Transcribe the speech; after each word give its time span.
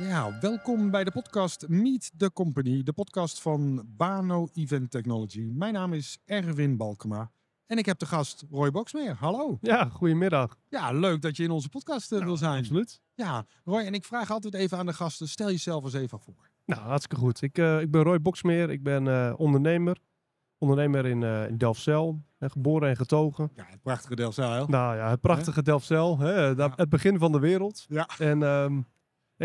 Ja, 0.00 0.38
welkom 0.40 0.90
bij 0.90 1.04
de 1.04 1.10
podcast 1.10 1.68
Meet 1.68 2.12
the 2.16 2.32
Company, 2.32 2.82
de 2.82 2.92
podcast 2.92 3.40
van 3.40 3.84
Bano 3.96 4.48
Event 4.54 4.90
Technology. 4.90 5.40
Mijn 5.54 5.72
naam 5.72 5.92
is 5.92 6.18
Erwin 6.24 6.76
Balkema 6.76 7.30
en 7.66 7.78
ik 7.78 7.86
heb 7.86 7.98
de 7.98 8.06
gast 8.06 8.44
Roy 8.50 8.70
Boxmeer. 8.70 9.14
Hallo. 9.18 9.58
Ja, 9.60 9.84
goedemiddag. 9.84 10.56
Ja, 10.68 10.92
leuk 10.92 11.22
dat 11.22 11.36
je 11.36 11.42
in 11.42 11.50
onze 11.50 11.68
podcast 11.68 12.12
eh, 12.12 12.24
wil 12.24 12.36
zijn. 12.36 12.58
Absoluut. 12.58 13.00
Ja, 13.14 13.44
Roy, 13.64 13.80
en 13.82 13.94
ik 13.94 14.04
vraag 14.04 14.30
altijd 14.30 14.54
even 14.54 14.78
aan 14.78 14.86
de 14.86 14.92
gasten, 14.92 15.28
stel 15.28 15.50
jezelf 15.50 15.84
eens 15.84 15.92
even 15.94 16.20
voor. 16.20 16.50
Nou, 16.66 16.80
hartstikke 16.80 17.16
goed. 17.16 17.42
Ik, 17.42 17.58
eh, 17.58 17.80
ik 17.80 17.90
ben 17.90 18.02
Roy 18.02 18.20
Boksmeer. 18.20 18.70
Ik 18.70 18.82
ben 18.82 19.08
eh, 19.08 19.34
ondernemer. 19.36 19.98
Ondernemer 20.58 21.06
in, 21.06 21.22
in 21.22 21.58
Delfzijl. 21.58 22.22
geboren 22.40 22.88
en 22.88 22.96
getogen. 22.96 23.50
Ja, 23.56 23.64
het 23.68 23.82
prachtige 23.82 24.16
Delfzijl. 24.16 24.66
Nou 24.66 24.96
ja, 24.96 25.10
het 25.10 25.20
prachtige 25.20 25.62
Delfzijl. 25.62 26.18
Hè, 26.18 26.54
daar- 26.54 26.68
Ja. 26.68 26.72
Het 26.76 26.88
begin 26.88 27.18
van 27.18 27.32
de 27.32 27.38
wereld. 27.38 27.84
Ja. 27.88 28.08
En 28.18 28.42
ehm, 28.42 28.80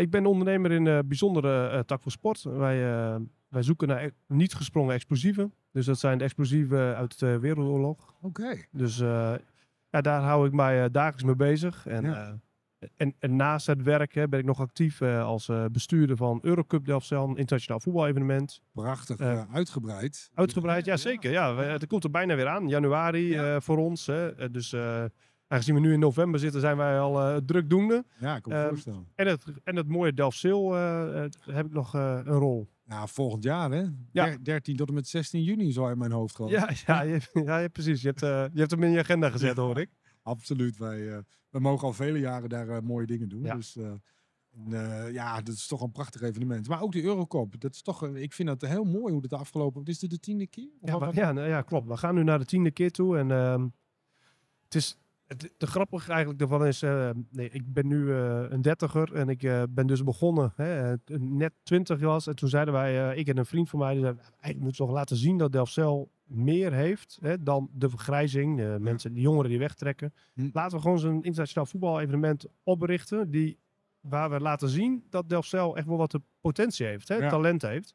ik 0.02 0.10
ben 0.10 0.26
ondernemer 0.26 0.72
in 0.72 0.86
een 0.86 1.06
bijzondere 1.08 1.68
eh, 1.68 1.80
tak 1.80 2.02
voor 2.02 2.12
sport. 2.12 2.42
Wij, 2.42 2.92
eh, 2.94 3.16
wij 3.48 3.62
zoeken 3.62 3.88
naar 3.88 4.02
e- 4.04 4.10
niet 4.28 4.54
gesprongen 4.54 4.94
explosieven. 4.94 5.52
Dus 5.72 5.86
dat 5.86 5.98
zijn 5.98 6.18
de 6.18 6.24
explosieven 6.24 6.96
uit 6.96 7.18
de 7.18 7.38
Wereldoorlog. 7.38 8.14
Oké. 8.22 8.56
Dus 8.72 9.00
eh, 9.00 9.34
ja, 9.90 10.00
daar 10.00 10.22
hou 10.22 10.46
ik 10.46 10.52
mij 10.52 10.82
eh, 10.84 10.90
dagelijks 10.92 11.22
mee 11.24 11.36
bezig. 11.36 11.86
En, 11.86 12.04
Ja. 12.04 12.14
eh, 12.78 12.88
en, 12.96 13.14
en 13.18 13.36
naast 13.36 13.66
het 13.66 13.82
werk 13.82 14.14
hè, 14.14 14.28
ben 14.28 14.38
ik 14.40 14.44
nog 14.46 14.60
actief 14.60 15.00
eh, 15.00 15.24
als 15.24 15.48
eh, 15.48 15.64
bestuurder 15.72 16.16
van 16.16 16.38
Eurocup 16.42 16.84
Delfzijl, 16.84 17.24
een 17.28 17.36
internationaal 17.36 17.80
voetbalevenement. 17.80 18.62
Prachtig 18.72 19.16
Eh, 19.18 19.32
eh, 19.32 19.54
uitgebreid. 19.54 20.30
Uitgebreid, 20.34 20.84
ja 20.84 20.96
zeker. 20.96 21.30
Ja, 21.30 21.56
het 21.56 21.86
komt 21.86 22.04
er 22.04 22.10
bijna 22.10 22.34
weer 22.34 22.48
aan, 22.48 22.68
januari 22.68 23.28
Ja. 23.28 23.54
eh, 23.54 23.60
voor 23.60 23.78
ons. 23.78 24.06
Hè. 24.06 24.34
Eh, 24.36 24.48
Dus 24.52 24.72
eh, 24.72 25.04
aangezien 25.46 25.74
we 25.74 25.80
nu 25.80 25.92
in 25.92 25.98
november 25.98 26.40
zitten, 26.40 26.60
zijn 26.60 26.76
wij 26.76 26.98
al 27.00 27.20
eh 27.20 27.36
drukdoende. 27.36 28.04
Ja, 28.18 28.36
ik 28.36 28.42
kan 28.42 28.52
me 28.52 28.58
Ehm, 28.58 28.68
voorstellen. 28.68 29.08
En 29.14 29.26
het, 29.26 29.44
en 29.64 29.76
het 29.76 29.88
mooie 29.88 30.12
Delfzijl 30.14 30.74
eh, 30.76 31.24
eh, 31.24 31.30
heb 31.40 31.66
ik 31.66 31.72
nog 31.72 31.92
een 31.94 32.22
rol. 32.24 32.68
Ja, 32.88 33.06
volgend 33.06 33.42
jaar 33.42 33.70
hè? 33.70 33.84
Ja. 34.12 34.24
Der- 34.24 34.44
13 34.44 34.76
tot 34.76 34.88
en 34.88 34.94
met 34.94 35.08
16 35.08 35.42
juni 35.42 35.72
zo 35.72 35.88
in 35.88 35.98
mijn 35.98 36.12
hoofd 36.12 36.34
gewoon. 36.34 36.50
Ja, 36.50 36.70
ja, 36.86 37.00
je, 37.02 37.20
ja, 37.32 37.58
ja, 37.58 37.68
precies. 37.68 38.02
Je 38.02 38.06
hebt, 38.08 38.20
je 38.20 38.58
hebt 38.60 38.70
hem 38.70 38.82
in 38.82 38.90
je 38.90 38.98
agenda 38.98 39.30
gezet, 39.30 39.56
hoor 39.56 39.78
ik. 39.80 39.90
Absoluut. 40.22 40.78
Wij, 40.78 41.22
we 41.50 41.58
mogen 41.60 41.86
al 41.86 41.92
vele 41.92 42.18
jaren 42.18 42.48
daar 42.48 42.84
mooie 42.84 43.06
dingen 43.06 43.28
doen. 43.28 43.42
Ja. 43.42 43.54
Dus 43.54 43.76
ja, 45.12 45.40
dat 45.40 45.54
is 45.54 45.66
toch 45.66 45.80
een 45.82 45.92
prachtig 45.92 46.20
evenement. 46.22 46.68
Maar 46.68 46.82
ook 46.82 46.92
de 46.92 47.02
Eurocop. 47.02 47.60
Dat 47.60 47.74
is 47.74 47.82
toch, 47.82 48.06
ik 48.08 48.32
vind 48.32 48.48
dat 48.48 48.60
heel 48.70 48.84
mooi 48.84 49.12
hoe 49.12 49.22
dit 49.22 49.32
afgelopen 49.32 49.84
is. 49.84 49.98
Dit 49.98 50.10
de 50.10 50.18
tiende 50.20 50.46
keer? 50.46 50.68
Ja, 50.80 51.10
ja, 51.12 51.32
nou 51.32 51.48
ja, 51.48 51.62
klopt. 51.62 51.88
We 51.88 51.96
gaan 51.96 52.14
nu 52.14 52.22
naar 52.22 52.38
de 52.38 52.44
tiende 52.44 52.70
keer 52.70 52.90
toe. 52.90 53.18
En 53.18 53.30
ehm, 53.30 53.66
het 54.64 54.74
is, 54.74 54.98
het, 55.26 55.54
de 55.56 55.66
grappige 55.66 56.10
eigenlijk 56.12 56.40
ervan 56.40 56.66
is, 56.66 56.82
eh, 56.82 57.10
nee, 57.30 57.48
ik 57.50 57.72
ben 57.72 57.86
nu 57.86 58.12
eh, 58.12 58.44
een 58.48 58.62
dertiger 58.62 59.14
en 59.14 59.28
ik 59.28 59.42
eh, 59.42 59.62
ben 59.70 59.86
dus 59.86 60.02
begonnen, 60.04 60.52
hè, 60.56 60.94
net 61.18 61.52
twintig 61.62 62.00
was. 62.00 62.26
En 62.26 62.36
toen 62.36 62.48
zeiden 62.48 62.74
wij, 62.74 63.16
ik 63.16 63.28
en 63.28 63.38
een 63.38 63.46
vriend 63.46 63.68
van 63.68 63.78
mij, 63.78 63.92
die 63.92 64.00
zeiden, 64.02 64.22
eigenlijk 64.22 64.58
moeten 64.62 64.80
we 64.82 64.86
toch 64.86 64.96
laten 64.96 65.16
zien 65.16 65.36
dat 65.38 65.52
Delfzijl 65.52 66.10
meer 66.24 66.72
heeft 66.72 67.18
hè, 67.20 67.42
dan 67.42 67.70
de 67.72 67.88
vergrijzing, 67.88 68.56
de 68.56 68.76
mensen, 68.80 69.14
de 69.14 69.20
jongeren 69.20 69.50
die 69.50 69.58
wegtrekken. 69.58 70.12
Hm. 70.34 70.48
Laten 70.52 70.76
we 70.76 70.82
gewoon 70.82 70.98
zo'n 70.98 71.22
internationaal 71.22 71.66
voetbal-evenement 71.66 72.46
oprichten 72.62 73.30
die, 73.30 73.58
waar 74.00 74.30
we 74.30 74.40
laten 74.40 74.68
zien 74.68 75.04
dat 75.10 75.28
Delfzijl 75.28 75.76
echt 75.76 75.86
wel 75.86 75.96
wat 75.96 76.10
de 76.10 76.20
potentie 76.40 76.86
heeft, 76.86 77.08
hè, 77.08 77.14
Ja. 77.16 77.28
talent 77.28 77.62
heeft. 77.62 77.94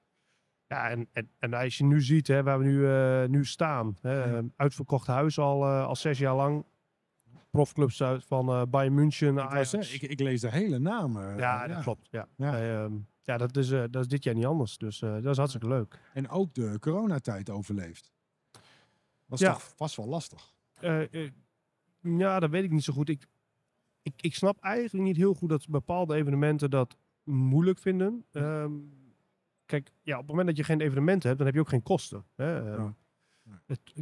Ja, 0.68 0.90
en, 0.90 1.08
en, 1.12 1.30
en 1.40 1.54
als 1.54 1.78
je 1.78 1.84
nu 1.84 2.02
ziet 2.02 2.28
hè, 2.28 2.44
waar 2.44 2.59
we 2.59 2.66
nu, 2.66 3.28
nu 3.38 3.46
staan. 3.46 3.98
Hè, 4.02 4.14
Ja. 4.14 4.38
eh, 4.38 4.44
Uitverkocht 4.56 5.08
huis 5.08 5.40
al, 5.40 5.66
al 5.66 5.96
zes 5.96 6.18
jaar 6.20 6.36
lang. 6.36 6.66
Profclubs 7.52 8.02
uit 8.04 8.24
van 8.26 8.50
eh 8.50 8.62
Bayern 8.70 8.94
München. 8.94 9.34
Ik, 9.34 9.40
Ajax. 9.40 9.70
zeggen, 9.70 9.96
ik, 9.96 10.02
ik 10.02 10.20
lees 10.20 10.42
de 10.42 10.50
hele 10.52 10.80
namen. 10.80 11.38
ja, 11.38 11.68
dat 11.68 11.82
klopt. 11.84 12.08
Ja, 12.12 12.28
Ja. 12.36 12.58
ja. 12.58 12.90
ja 13.24 13.38
dat, 13.38 13.58
is, 13.58 13.72
eh, 13.72 13.84
dat 13.90 14.02
is 14.02 14.08
dit 14.08 14.24
jaar 14.24 14.36
niet 14.36 14.46
anders. 14.46 14.78
Dus 14.78 15.02
eh, 15.02 15.14
dat 15.14 15.25
is 15.25 15.38
hartstikke 15.38 15.68
leuk. 15.68 16.00
En 16.14 16.30
ook 16.30 16.53
de 16.53 16.78
coronatijd 16.80 17.50
overleefd. 17.50 18.12
Was 19.25 19.40
Ja. 19.40 19.52
toch 19.53 19.74
vast 19.75 19.96
wel 19.96 20.08
lastig. 20.08 20.53
Ja, 22.02 22.40
dat 22.40 22.50
weet 22.50 22.64
ik 22.64 22.72
niet 22.72 22.84
zo 22.84 22.94
goed. 22.94 23.09
Ik, 23.09 23.25
ik, 24.02 24.14
ik 24.22 24.36
snap 24.36 24.58
eigenlijk 24.59 25.04
niet 25.08 25.16
heel 25.18 25.34
goed 25.34 25.50
dat 25.50 25.68
bepaalde 25.70 26.16
evenementen 26.16 26.70
dat 26.70 26.98
moeilijk 27.24 27.80
vinden. 27.80 28.25
Ehm, 28.31 28.72
kijk, 29.66 29.92
ja, 30.02 30.14
op 30.14 30.20
het 30.22 30.30
moment 30.30 30.48
dat 30.48 30.58
je 30.58 30.64
geen 30.64 30.81
evenement 30.81 31.24
hebt, 31.24 31.38
dan 31.38 31.46
heb 31.46 31.56
je 31.56 31.62
ook 31.62 31.70
geen 31.70 31.84
kosten. 31.84 32.25
Hè? 32.36 32.58
Ehm, 32.74 32.81
Ja. 32.81 32.96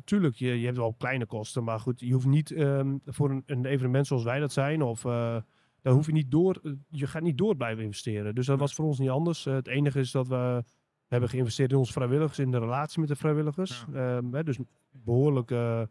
Tuurlijk, 0.03 0.35
je, 0.35 0.59
je 0.59 0.65
hebt 0.65 0.77
wel 0.77 0.93
kleine 0.93 1.25
kosten, 1.25 1.63
maar 1.63 1.79
goed, 1.79 1.99
je 1.99 2.13
hoeft 2.13 2.25
niet 2.25 2.51
ehm, 2.51 2.97
voor 3.05 3.29
een, 3.29 3.43
een 3.45 3.65
evenement 3.65 4.07
zoals 4.07 4.23
wij 4.23 4.39
dat 4.39 4.51
zijn, 4.51 4.81
of 4.81 5.05
eh 5.05 5.37
daar 5.81 5.93
hoef 5.93 6.05
je 6.05 6.11
niet 6.11 6.31
door, 6.31 6.59
eh, 6.63 6.71
je 6.89 7.07
gaat 7.07 7.21
niet 7.21 7.37
door 7.37 7.55
blijven 7.55 7.83
investeren. 7.83 8.35
Dus 8.35 8.45
dat 8.45 8.59
was 8.59 8.73
voor 8.73 8.85
ons 8.85 8.99
niet 8.99 9.09
anders. 9.09 9.45
Eh, 9.45 9.53
het 9.53 9.67
enige 9.67 9.99
is 9.99 10.11
dat 10.11 10.27
we 10.27 10.63
hebben 11.07 11.29
geïnvesteerd 11.29 11.71
in 11.71 11.77
onze 11.77 11.91
vrijwilligers, 11.91 12.39
in 12.39 12.51
de 12.51 12.59
relatie 12.59 12.99
met 12.99 13.09
de 13.09 13.15
vrijwilligers. 13.15 13.85
Ehm, 13.93 14.33
hè, 14.33 14.43
dus 14.43 14.57
behoorlijke 14.91 15.89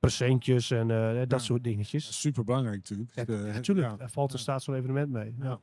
presentjes 0.00 0.70
en 0.70 0.88
dat 0.88 1.30
Ja. 1.30 1.38
soort 1.38 1.64
dingetjes. 1.64 2.20
Super 2.20 2.44
belangrijk 2.44 2.76
natuurlijk. 2.76 3.14
Natuurlijk, 3.54 3.90
ja. 3.90 3.98
er 3.98 4.10
valt 4.10 4.32
Ja. 4.32 4.38
staat 4.38 4.62
zo'n 4.62 4.74
evenement 4.74 5.10
mee. 5.10 5.34
Ja. 5.40 5.60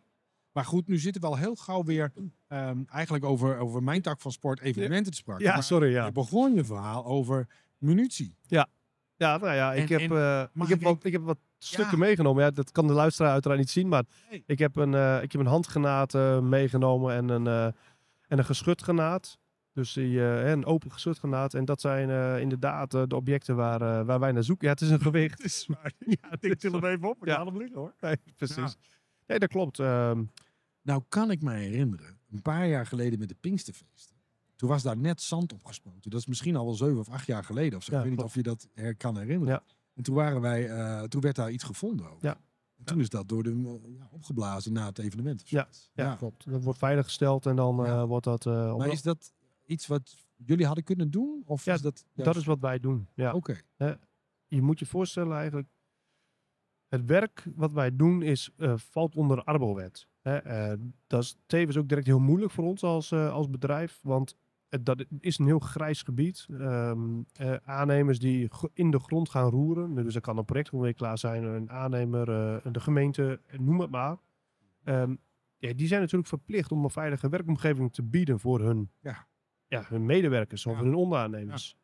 Ja. 0.60 0.66
Maar 0.66 0.66
goed, 0.66 0.88
nu 0.88 0.98
zitten 0.98 1.22
we 1.22 1.28
al 1.28 1.38
heel 1.38 1.56
gauw 1.56 1.84
weer 1.84 2.12
ehm, 2.48 2.78
eigenlijk 2.90 3.26
over, 3.26 3.58
over 3.58 3.84
mijn 3.84 4.02
tak 4.02 4.22
van 4.22 4.32
sport 4.32 4.60
evenementen 4.60 5.12
te 5.12 5.18
spreken. 5.18 5.44
Ja, 5.44 5.54
Maar 5.54 5.64
sorry, 5.64 5.92
ja. 5.92 6.06
Je 6.06 6.12
begon 6.12 6.54
je 6.54 6.64
verhaal 6.66 7.06
over 7.06 7.48
munitie. 7.78 8.36
Ja, 8.48 8.68
nou 9.38 9.54
ja, 9.54 9.74
ik, 9.74 9.90
En- 9.90 10.02
heb, 10.02 10.12
en 10.12 10.18
eh, 10.18 10.42
ik, 10.64 10.68
heb 10.70 10.78
ik 10.80 10.84
wat, 10.84 11.06
ik 11.06 11.12
heb 11.12 11.22
wat 11.22 11.38
stukken 11.58 11.98
Ja. 11.98 12.04
meegenomen. 12.04 12.44
Ja, 12.44 12.52
dat 12.52 12.72
kan 12.72 12.88
de 12.88 12.94
luisteraar 12.94 13.32
uiteraard 13.32 13.60
niet 13.60 13.70
zien, 13.70 13.88
maar 13.88 14.04
Nee. 14.30 14.44
ik 14.46 14.60
heb 14.60 14.76
een, 14.76 14.94
eh, 14.94 15.24
ik 15.24 15.32
heb 15.32 15.42
een 15.42 15.48
handgranaat 15.48 16.14
eh, 16.14 16.40
meegenomen 16.40 17.14
en 17.16 17.30
een, 17.30 17.48
en 18.28 18.38
een 18.38 18.46
geschutgranaat. 18.46 19.38
Dus 19.74 19.94
die, 19.94 20.22
een 20.22 20.66
open 20.66 20.92
geschutgranaat. 20.92 21.54
En 21.54 21.66
dat 21.66 21.82
zijn 21.82 22.40
inderdaad 22.42 22.92
de 22.92 23.16
objecten 23.16 23.56
waar, 23.56 24.06
waar 24.06 24.20
wij 24.20 24.32
naar 24.32 24.44
zoeken. 24.44 24.68
Ja, 24.68 24.74
het 24.74 24.82
is 24.82 24.90
een 24.90 25.02
gewicht. 25.02 25.44
is 25.50 25.68
ja, 26.00 26.38
Ik 26.40 26.60
til 26.60 26.72
hem 26.72 26.86
even 26.86 27.10
op. 27.10 27.22
Ik 27.22 27.28
Ja. 27.28 27.36
haal 27.36 27.46
hem 27.46 27.58
liggen 27.58 27.78
hoor. 27.78 27.94
Nee, 28.00 28.16
precies. 28.36 28.78
Nee, 29.28 29.40
dat 29.40 29.50
klopt. 29.50 29.80
Ehm, 29.80 30.24
Nou 30.90 31.04
kan 31.10 31.32
ik 31.32 31.42
me 31.42 31.54
herinneren, 31.54 32.20
een 32.32 32.42
paar 32.42 32.68
jaar 32.68 32.86
geleden 32.86 33.20
met 33.20 33.30
de 33.30 33.36
Pinksterfeesten. 33.40 34.16
Toen 34.56 34.70
was 34.70 34.84
daar 34.84 34.98
net 34.98 35.22
zand 35.22 35.54
opgespoten. 35.54 36.12
Dat 36.12 36.20
is 36.20 36.26
misschien 36.26 36.56
al 36.56 36.66
wel 36.66 36.74
zeven 36.74 36.98
of 37.00 37.10
acht 37.10 37.26
jaar 37.26 37.44
geleden 37.44 37.78
of 37.78 37.84
zo. 37.84 37.92
Ja, 37.92 37.98
ik 37.98 38.04
weet 38.04 38.16
niet 38.16 38.26
of 38.26 38.36
je 38.36 38.44
dat 38.44 38.68
her 38.74 38.96
kan 38.96 39.18
herinneren. 39.18 39.54
Ja. 39.54 39.64
En 39.94 40.04
toen, 40.04 40.16
waren 40.16 40.42
wij, 40.42 40.70
eh, 40.70 41.04
toen 41.04 41.22
werd 41.22 41.36
daar 41.36 41.52
iets 41.52 41.64
gevonden. 41.64 42.08
Ja. 42.20 42.42
En 42.78 42.84
toen 42.84 43.00
is 43.00 43.10
dat 43.10 43.28
door 43.30 43.44
de, 43.44 43.80
ja, 43.98 44.08
opgeblazen 44.12 44.74
na 44.74 44.86
het 44.86 45.00
evenement. 45.00 45.50
Ja, 45.50 45.68
ja, 45.94 46.16
klopt. 46.16 46.50
Dat 46.50 46.64
wordt 46.64 46.80
veiliggesteld 46.80 47.46
en 47.46 47.56
dan 47.56 47.86
eh, 47.86 48.04
wordt 48.04 48.26
dat... 48.26 48.46
eh, 48.46 48.76
Maar 48.76 48.92
is 48.92 49.02
dat 49.02 49.34
iets 49.66 49.88
wat 49.88 50.16
jullie 50.36 50.66
hadden 50.66 50.84
kunnen 50.84 51.12
doen? 51.12 51.44
Of 51.46 51.66
Ja, 51.66 51.74
is 51.74 51.82
dat, 51.82 52.06
dat 52.14 52.36
is 52.36 52.46
wat 52.46 52.60
wij 52.60 52.80
doen. 52.80 53.08
Ja. 53.14 53.34
Oké. 53.34 53.62
je 54.48 54.62
moet 54.62 54.80
je 54.80 54.86
voorstellen 54.86 55.38
eigenlijk. 55.38 55.68
Het 56.88 57.06
werk 57.06 57.48
wat 57.56 57.72
wij 57.72 57.96
doen 57.96 58.22
is, 58.22 58.50
valt 58.76 59.16
onder 59.16 59.38
de 59.38 59.44
Arbowet. 59.44 60.08
Hè? 60.22 60.38
Eh, 60.38 60.78
dat 61.08 61.24
is 61.24 61.38
tevens 61.46 61.78
ook 61.78 61.88
direct 61.90 62.08
heel 62.08 62.20
moeilijk 62.20 62.52
voor 62.52 62.64
ons 62.64 62.84
als, 62.84 63.12
eh, 63.12 63.32
als 63.32 63.50
bedrijf. 63.50 64.00
Want 64.04 64.38
het, 64.70 64.86
dat 64.86 65.06
is 65.20 65.38
een 65.38 65.46
heel 65.46 65.60
grijs 65.60 66.02
gebied. 66.02 66.48
Ehm, 66.52 67.22
eh, 67.34 67.54
aannemers 67.64 68.20
die 68.20 68.50
in 68.74 68.92
de 68.92 69.00
grond 69.00 69.30
gaan 69.30 69.50
roeren. 69.50 69.96
Dus 69.96 70.16
er 70.16 70.22
kan 70.22 70.38
een 70.38 70.46
projectontwikkelaar 70.46 71.18
zijn, 71.18 71.44
een 71.44 71.72
aannemer, 71.72 72.26
de 72.74 72.80
gemeente, 72.80 73.42
noem 73.58 73.80
het 73.80 73.90
maar. 73.90 74.18
Ehm, 74.84 75.16
ja, 75.58 75.74
die 75.74 75.88
zijn 75.88 76.02
natuurlijk 76.02 76.30
verplicht 76.30 76.72
om 76.72 76.84
een 76.84 76.90
veilige 76.90 77.30
werkomgeving 77.30 77.94
te 77.94 78.04
bieden 78.04 78.40
voor 78.40 78.60
hun, 78.62 78.92
Ja. 79.02 79.28
Ja, 79.68 79.84
hun 79.88 80.06
medewerkers 80.06 80.66
of 80.66 80.74
Ja. 80.78 80.84
hun 80.84 80.96
onderaannemers. 80.96 81.78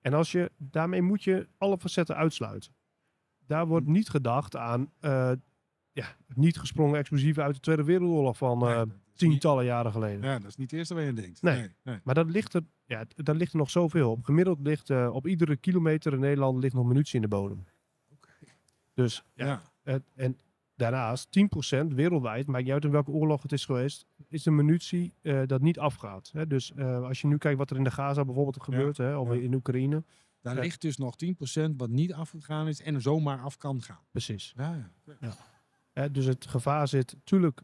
En 0.00 0.14
als 0.14 0.32
je, 0.32 0.50
daarmee 0.56 1.02
moet 1.02 1.22
je 1.24 1.48
alle 1.58 1.78
facetten 1.78 2.16
uitsluiten. 2.16 2.74
Daar 3.46 3.66
wordt 3.66 3.86
niet 3.86 4.08
gedacht 4.08 4.56
aan 4.56 4.92
ja, 6.02 6.16
niet 6.34 6.58
gesprongen 6.58 6.98
explosieven 6.98 7.42
uit 7.42 7.54
de 7.54 7.60
Tweede 7.60 7.84
Wereldoorlog 7.84 8.36
van 8.36 8.58
Nee, 8.58 8.72
eh, 8.74 8.80
niet- 8.82 8.92
tientallen 9.14 9.64
jaren 9.64 9.92
geleden. 9.92 10.22
Ja, 10.22 10.38
dat 10.38 10.48
is 10.48 10.56
niet 10.56 10.70
het 10.70 10.78
eerste 10.78 10.94
waar 10.94 11.02
je 11.02 11.08
aan 11.08 11.14
denkt. 11.14 11.42
Nee. 11.42 11.68
nee. 11.82 11.98
Maar 12.04 12.14
dat 12.14 12.30
ligt 12.30 12.54
er, 12.54 12.62
ja, 12.84 13.04
daar 13.16 13.34
ligt 13.34 13.52
er 13.52 13.58
nog 13.58 13.70
zoveel 13.70 14.10
op. 14.10 14.24
Gemiddeld 14.24 14.58
ligt 14.60 14.90
eh, 14.90 15.10
op 15.12 15.26
iedere 15.26 15.56
kilometer 15.56 16.12
in 16.12 16.20
Nederland 16.20 16.58
ligt 16.58 16.74
nog 16.74 16.86
munitie 16.86 17.14
in 17.14 17.22
de 17.22 17.28
bodem. 17.28 17.64
Dus 18.94 19.24
ja, 19.34 19.46
Ja. 19.46 19.62
het- 19.82 20.10
en 20.14 20.38
daarnaast 20.74 21.30
10% 21.30 21.92
wereldwijd, 21.94 22.46
maakt 22.46 22.64
niet 22.64 22.72
uit 22.72 22.84
in 22.84 22.90
welke 22.90 23.10
oorlog 23.10 23.42
het 23.42 23.52
is 23.52 23.64
geweest, 23.64 24.06
is 24.28 24.42
de 24.42 24.50
munitie 24.50 25.14
eh, 25.22 25.42
dat 25.46 25.60
niet 25.60 25.78
afgaat. 25.78 26.30
Hè? 26.32 26.46
Dus 26.46 26.76
als 26.78 27.20
je 27.20 27.26
nu 27.26 27.38
kijkt 27.38 27.58
wat 27.58 27.70
er 27.70 27.76
in 27.76 27.84
de 27.84 27.90
Gaza 27.90 28.24
bijvoorbeeld 28.24 28.62
gebeurt, 28.62 28.96
hè, 28.96 29.16
of 29.16 29.28
ja. 29.34 29.40
in 29.40 29.54
Oekraïne. 29.54 30.04
Daar 30.40 30.54
ligt 30.54 30.80
dus 30.80 30.96
nog 30.96 31.16
10% 31.16 31.76
wat 31.76 31.88
niet 31.88 32.12
afgegaan 32.12 32.68
is 32.68 32.82
en 32.82 33.00
zomaar 33.02 33.40
af 33.40 33.56
kan 33.56 33.82
gaan. 33.82 34.00
Precies. 34.10 34.52
Ja, 34.56 34.90
ja. 35.20 35.34
Hè, 35.98 36.10
dus 36.10 36.24
het 36.24 36.46
gevaar 36.46 36.88
zit 36.88 37.12
natuurlijk 37.12 37.62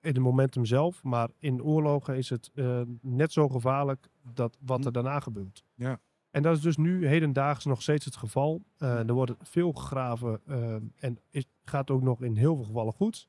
in 0.00 0.14
het 0.14 0.22
momentum 0.22 0.64
zelf, 0.64 1.02
maar 1.02 1.28
in 1.38 1.62
oorlogen 1.62 2.16
is 2.16 2.30
het 2.30 2.50
eh, 2.54 2.80
net 3.00 3.32
zo 3.32 3.48
gevaarlijk 3.48 4.08
dat 4.22 4.56
wat 4.60 4.84
er 4.84 4.92
daarna 4.92 5.20
gebeurt. 5.20 5.64
Ja. 5.74 6.00
En 6.30 6.42
dat 6.42 6.56
is 6.56 6.62
dus 6.62 6.76
nu 6.76 7.06
hedendaags 7.06 7.64
nog 7.64 7.82
steeds 7.82 8.04
het 8.04 8.16
geval. 8.16 8.62
Eh, 8.76 9.08
er 9.08 9.12
wordt 9.12 9.32
veel 9.40 9.72
gegraven 9.72 10.40
eh, 10.46 10.74
en 10.96 11.18
is, 11.30 11.44
gaat 11.64 11.90
ook 11.90 12.02
nog 12.02 12.22
in 12.22 12.36
heel 12.36 12.54
veel 12.54 12.64
gevallen 12.64 12.92
goed. 12.92 13.28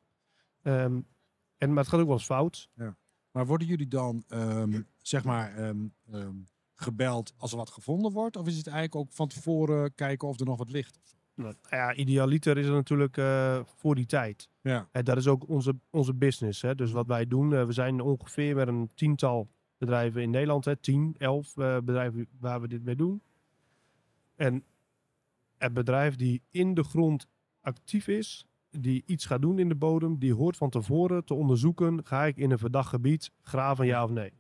Ehm, 0.62 1.02
en, 1.58 1.70
maar 1.70 1.84
het 1.84 1.88
gaat 1.88 2.00
ook 2.00 2.06
wel 2.06 2.16
eens 2.16 2.26
fout. 2.26 2.70
Maar 3.32 3.46
worden 3.46 3.68
jullie 3.68 3.88
dan, 3.88 4.24
ehm, 4.28 4.82
zeg 5.02 5.24
maar, 5.24 5.56
ehm, 5.56 5.88
gebeld 6.76 7.34
als 7.38 7.52
er 7.52 7.58
wat 7.58 7.70
gevonden 7.70 8.12
wordt? 8.12 8.38
Of 8.38 8.48
is 8.48 8.58
het 8.58 8.68
eigenlijk 8.68 8.96
ook 8.96 9.14
van 9.14 9.28
tevoren 9.28 9.96
kijken 9.96 10.28
of 10.28 10.40
er 10.40 10.46
nog 10.46 10.58
wat 10.58 10.72
ligt? 10.72 11.00
Nou 11.42 11.56
ja, 11.70 11.94
idealiter 11.94 12.58
is 12.58 12.66
het 12.66 12.76
natuurlijk 12.76 13.18
eh, 13.18 13.60
voor 13.76 13.96
die 13.96 14.06
tijd. 14.06 14.50
Ja. 14.62 14.88
En 14.92 15.06
dat 15.06 15.18
is 15.18 15.28
ook 15.28 15.48
onze, 15.48 15.76
onze 15.90 16.14
business. 16.14 16.62
Hè. 16.62 16.76
Dus 16.76 16.92
wat 16.92 17.08
wij 17.08 17.28
doen, 17.28 17.54
eh, 17.54 17.66
we 17.66 17.72
zijn 17.72 18.02
ongeveer 18.02 18.56
met 18.56 18.68
een 18.68 18.90
tiental 18.94 19.48
bedrijven 19.78 20.22
in 20.22 20.30
Nederland. 20.30 20.66
Hè. 20.66 20.76
Tien, 20.76 21.16
elf 21.18 21.58
eh, 21.58 21.78
bedrijven 21.78 22.28
waar 22.40 22.62
we 22.62 22.68
dit 22.68 22.84
mee 22.84 22.96
doen. 22.96 23.22
En 24.36 24.64
het 25.58 25.74
bedrijf 25.74 26.16
die 26.16 26.42
in 26.52 26.74
de 26.74 26.84
grond 26.84 27.28
actief 27.62 28.08
is, 28.08 28.46
die 28.70 29.04
iets 29.06 29.26
gaat 29.26 29.42
doen 29.42 29.60
in 29.60 29.70
de 29.70 29.76
bodem, 29.76 30.20
die 30.20 30.34
hoort 30.34 30.58
van 30.58 30.70
tevoren 30.70 31.26
te 31.26 31.34
onderzoeken, 31.34 32.06
ga 32.06 32.26
ik 32.26 32.38
in 32.38 32.52
een 32.52 32.58
verdacht 32.58 32.90
gebied 32.90 33.32
graven, 33.42 33.86
ja 33.86 34.04
of 34.04 34.10
nee? 34.10 34.34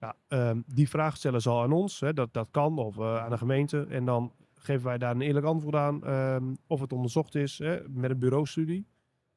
Ja, 0.00 0.16
ehm, 0.28 0.60
die 0.66 0.88
vraag 0.88 1.16
stellen 1.16 1.40
ze 1.40 1.50
al 1.50 1.62
aan 1.62 1.72
ons, 1.72 2.00
hè, 2.00 2.12
dat, 2.12 2.32
dat 2.32 2.48
kan, 2.50 2.78
of 2.78 3.00
aan 3.00 3.30
de 3.30 3.38
gemeente. 3.38 3.86
En 3.88 4.04
dan 4.04 4.32
geven 4.64 4.84
wij 4.84 4.98
daar 4.98 5.10
een 5.14 5.20
eerlijk 5.20 5.46
antwoord 5.46 5.74
aan 5.74 6.04
ehm, 6.04 6.54
of 6.66 6.80
het 6.80 6.92
onderzocht 6.92 7.34
is 7.34 7.58
hè, 7.58 7.88
met 7.88 8.10
een 8.10 8.18
bureaustudie. 8.18 8.86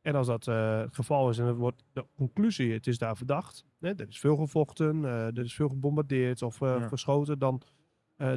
En 0.01 0.16
als 0.16 0.27
dat 0.27 0.48
eh, 0.48 0.80
het 0.80 0.95
geval 0.95 1.30
is 1.30 1.38
en 1.38 1.45
het 1.45 1.56
wordt 1.57 1.83
de 1.94 2.06
conclusie, 2.16 2.74
het 2.74 2.88
is 2.88 2.98
daar 2.98 3.18
verdacht, 3.18 3.66
hè, 3.80 3.89
er 3.89 4.07
is 4.07 4.19
veel 4.19 4.36
gevochten, 4.36 5.06
eh, 5.06 5.25
er 5.25 5.44
is 5.44 5.54
veel 5.56 5.69
gebombardeerd 5.69 6.42
of 6.42 6.62
eh, 6.62 6.68
Ja. 6.80 6.88
verschoten, 6.88 7.39
dan, 7.39 7.62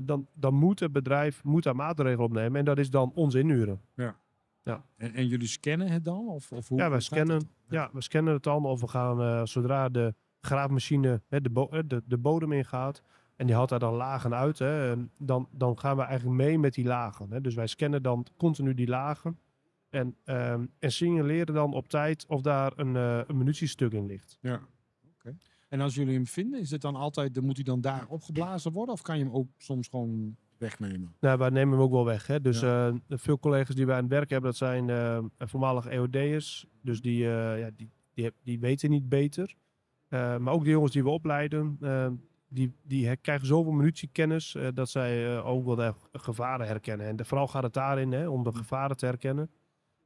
dan, 0.02 0.26
dan 0.34 0.54
moet 0.54 0.80
het 0.80 0.92
bedrijf 0.92 1.44
moet 1.44 1.62
daar 1.62 1.76
maatregelen 1.76 2.24
opnemen. 2.24 2.58
En 2.58 2.64
dat 2.64 2.78
is 2.78 2.90
dan 2.90 3.12
ons 3.14 3.34
inhuren. 3.34 3.80
En, 4.96 5.14
en 5.14 5.26
jullie 5.26 5.46
scannen 5.48 5.88
het 5.88 6.04
dan? 6.04 6.28
Of, 6.28 6.52
of 6.52 6.68
hoe, 6.68 6.78
Ja, 6.78 6.88
gaat 6.90 7.02
scannen, 7.02 7.50
ja, 7.68 7.90
we 7.92 8.00
scannen 8.00 8.32
het 8.34 8.42
dan 8.42 8.64
of 8.64 8.80
we 8.80 8.88
gaan 8.88 9.46
zodra 9.46 9.88
de 9.88 10.14
graafmachine 10.40 11.22
hè, 11.28 11.40
de, 11.40 11.50
bo- 11.50 11.82
de, 11.86 12.02
de 12.06 12.18
bodem 12.18 12.52
ingaat 12.52 13.02
en 13.38 13.46
die 13.46 13.54
haalt 13.54 13.68
daar 13.68 13.78
dan 13.78 13.94
lagen 13.94 14.34
uit, 14.34 14.58
hè, 14.58 14.94
dan, 15.18 15.48
dan 15.50 15.78
gaan 15.78 15.96
we 15.96 16.02
eigenlijk 16.02 16.36
mee 16.36 16.58
met 16.58 16.74
die 16.74 16.84
lagen. 16.84 17.30
Hè. 17.30 17.40
Dus 17.40 17.54
wij 17.54 17.66
scannen 17.66 18.02
dan 18.02 18.26
continu 18.36 18.74
die 18.74 18.88
lagen 18.88 19.38
en, 19.90 20.16
ehm, 20.24 20.66
en 20.78 20.92
signaleren 20.92 21.54
dan 21.54 21.74
op 21.74 21.88
tijd 21.88 22.24
of 22.28 22.42
daar 22.42 22.72
een, 22.76 22.96
eh, 22.96 23.20
een 23.26 23.36
munitiestuk 23.36 23.92
in 23.92 24.06
ligt. 24.06 24.38
Ja. 24.40 24.60
Oké. 25.14 25.36
En 25.68 25.80
als 25.80 25.94
jullie 25.94 26.14
hem 26.14 26.26
vinden, 26.26 26.60
is 26.60 26.70
het 26.70 26.80
dan 26.80 26.96
altijd, 26.96 27.34
dan 27.34 27.44
moet 27.44 27.54
hij 27.54 27.64
dan 27.64 27.80
daar 27.80 28.06
opgeblazen 28.08 28.72
worden? 28.72 28.94
Of 28.94 29.02
kan 29.02 29.18
je 29.18 29.24
hem 29.24 29.32
ook 29.32 29.48
soms 29.56 29.88
gewoon 29.88 30.36
wegnemen? 30.56 31.14
Nou, 31.20 31.38
wij 31.38 31.50
nemen 31.50 31.74
hem 31.74 31.82
ook 31.82 31.92
wel 31.92 32.04
weg. 32.04 32.26
Hè. 32.26 32.40
Dus 32.40 32.62
eh, 32.62 32.94
veel 33.08 33.38
collega's 33.38 33.74
die 33.74 33.86
wij 33.86 33.96
aan 33.96 34.02
het 34.02 34.12
werk 34.12 34.30
hebben, 34.30 34.50
dat 34.50 34.58
zijn 34.58 34.90
eh 34.90 35.18
voormalig 35.38 35.86
EOD'ers. 35.86 36.66
Dus 36.82 37.00
die, 37.00 37.18
ja, 37.18 37.70
die, 37.76 37.90
die, 38.14 38.32
die 38.42 38.60
weten 38.60 38.90
niet 38.90 39.08
beter. 39.08 39.54
Maar 40.08 40.48
ook 40.48 40.64
de 40.64 40.70
jongens 40.70 40.92
die 40.92 41.02
we 41.02 41.08
opleiden, 41.08 41.78
die, 42.48 42.74
die 42.82 43.16
krijgen 43.16 43.46
zoveel 43.46 43.72
munitiekennis 43.72 44.54
eh, 44.54 44.68
dat 44.74 44.88
zij 44.90 45.36
eh, 45.36 45.46
ook 45.46 45.64
wel 45.64 45.74
de 45.76 45.94
gevaren 46.12 46.66
herkennen. 46.66 47.06
En 47.06 47.16
de, 47.16 47.24
vooral 47.24 47.48
gaat 47.48 47.62
het 47.62 47.72
daarin 47.74 48.12
hè, 48.12 48.28
om 48.28 48.42
de 48.44 48.52
gevaren 48.52 48.96
te 48.96 49.06
herkennen. 49.06 49.50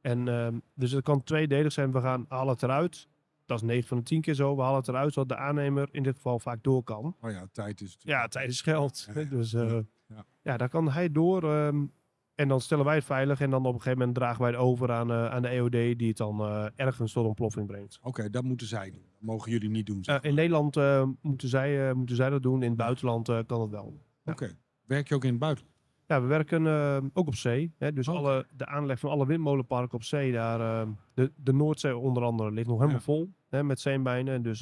En 0.01 0.27
ehm, 0.27 0.59
dus 0.73 0.91
het 0.91 1.03
kan 1.03 1.23
tweedelig 1.23 1.71
zijn. 1.71 1.91
We 1.91 2.01
gaan 2.01 2.25
halen 2.29 2.53
het 2.53 2.63
eruit. 2.63 3.07
Dat 3.45 3.57
is 3.61 3.67
9 3.67 3.87
van 3.87 3.97
de 3.97 4.03
10 4.03 4.21
keer 4.21 4.33
zo. 4.33 4.55
We 4.55 4.61
halen 4.61 4.79
het 4.79 4.87
eruit 4.87 5.13
zodat 5.13 5.29
de 5.37 5.43
aannemer 5.43 5.87
in 5.91 6.03
dit 6.03 6.15
geval 6.15 6.39
vaak 6.39 6.63
door 6.63 6.83
kan. 6.83 7.15
Oh 7.21 7.31
ja, 7.31 7.47
tijd 7.51 7.81
is 7.81 7.95
Ja, 7.99 8.27
tijd 8.27 8.49
is 8.49 8.61
geld. 8.61 9.09
Ja. 9.13 9.23
Dus 9.23 9.53
eh, 9.53 9.77
Ja. 10.07 10.25
ja. 10.41 10.57
daar 10.57 10.69
kan 10.69 10.91
hij 10.91 11.11
door. 11.11 11.43
ehm, 11.53 11.85
en 12.35 12.47
dan 12.47 12.61
stellen 12.61 12.85
wij 12.85 12.95
het 12.95 13.03
veilig. 13.03 13.41
En 13.41 13.49
dan 13.49 13.59
op 13.65 13.73
een 13.73 13.81
gegeven 13.81 13.97
moment 13.97 14.15
dragen 14.17 14.41
wij 14.41 14.51
het 14.51 14.59
over 14.59 14.91
aan, 14.91 15.11
eh, 15.11 15.25
aan 15.29 15.41
de 15.41 15.47
EOD, 15.47 15.71
die 15.71 16.07
het 16.07 16.17
dan 16.17 16.39
eh, 16.39 16.65
ergens 16.75 17.13
tot 17.13 17.25
ontploffing 17.25 17.67
brengt. 17.67 17.99
Oké, 18.01 18.29
dat 18.29 18.43
moeten 18.43 18.67
zij 18.67 18.91
doen. 18.91 19.01
Dat 19.11 19.21
mogen 19.21 19.51
jullie 19.51 19.69
niet 19.69 19.85
doen. 19.85 20.03
zeg 20.03 20.21
Eh, 20.21 20.29
in 20.29 20.35
Nederland 20.35 20.75
moeten, 21.21 21.49
zij, 21.49 21.93
moeten 21.93 22.15
zij 22.15 22.29
dat 22.29 22.43
doen. 22.43 22.61
In 22.63 22.67
het 22.69 22.77
buitenland 22.77 23.29
kan 23.45 23.61
het 23.61 23.69
wel. 23.69 23.99
Oké. 24.25 24.57
Werk 24.85 25.07
je 25.07 25.15
ook 25.15 25.23
in 25.23 25.29
het 25.29 25.39
buitenland? 25.39 25.71
Ja, 26.07 26.21
we 26.21 26.27
werken 26.27 26.65
ook 27.13 27.27
op 27.27 27.35
zee. 27.35 27.73
Hè, 27.77 27.93
dus 27.93 28.09
alle, 28.09 28.45
de 28.55 28.65
aanleg 28.65 28.99
van 28.99 29.09
alle 29.09 29.25
windmolenparken 29.25 29.93
op 29.95 30.03
zee, 30.03 30.31
daar, 30.31 30.87
de, 31.13 31.31
de 31.35 31.53
Noordzee 31.53 31.97
onder 31.97 32.23
andere, 32.23 32.51
ligt 32.51 32.67
nog 32.67 32.75
helemaal 32.77 32.97
Ja. 32.99 33.03
vol 33.03 33.33
hè, 33.49 33.63
met 33.63 33.79
zeemijnen. 33.79 34.41
Dus 34.41 34.59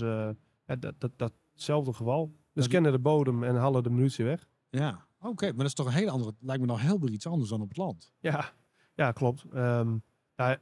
dat, 0.65 0.93
dat, 0.97 1.11
dat, 1.15 1.33
hetzelfde 1.53 1.93
geval. 1.93 2.25
We 2.27 2.33
Dat- 2.53 2.63
scannen 2.63 2.91
de 2.91 2.99
bodem 2.99 3.43
en 3.43 3.55
halen 3.55 3.83
de 3.83 3.89
munitie 3.89 4.25
weg. 4.25 4.49
Ja. 4.69 5.05
Oké, 5.21 5.45
maar 5.45 5.55
dat 5.55 5.65
is 5.65 5.73
toch 5.73 5.85
een 5.85 5.93
hele 5.93 6.11
andere... 6.11 6.33
Lijkt 6.39 6.61
me 6.61 6.67
nog 6.67 6.81
heel 6.81 7.09
iets 7.09 7.27
anders 7.27 7.49
dan 7.49 7.61
op 7.61 7.67
het 7.67 7.77
land. 7.77 8.13
Ja, 8.19 8.53
ja 8.95 9.11
klopt. 9.11 9.45
Ehm, 9.53 9.97
ja, 10.35 10.57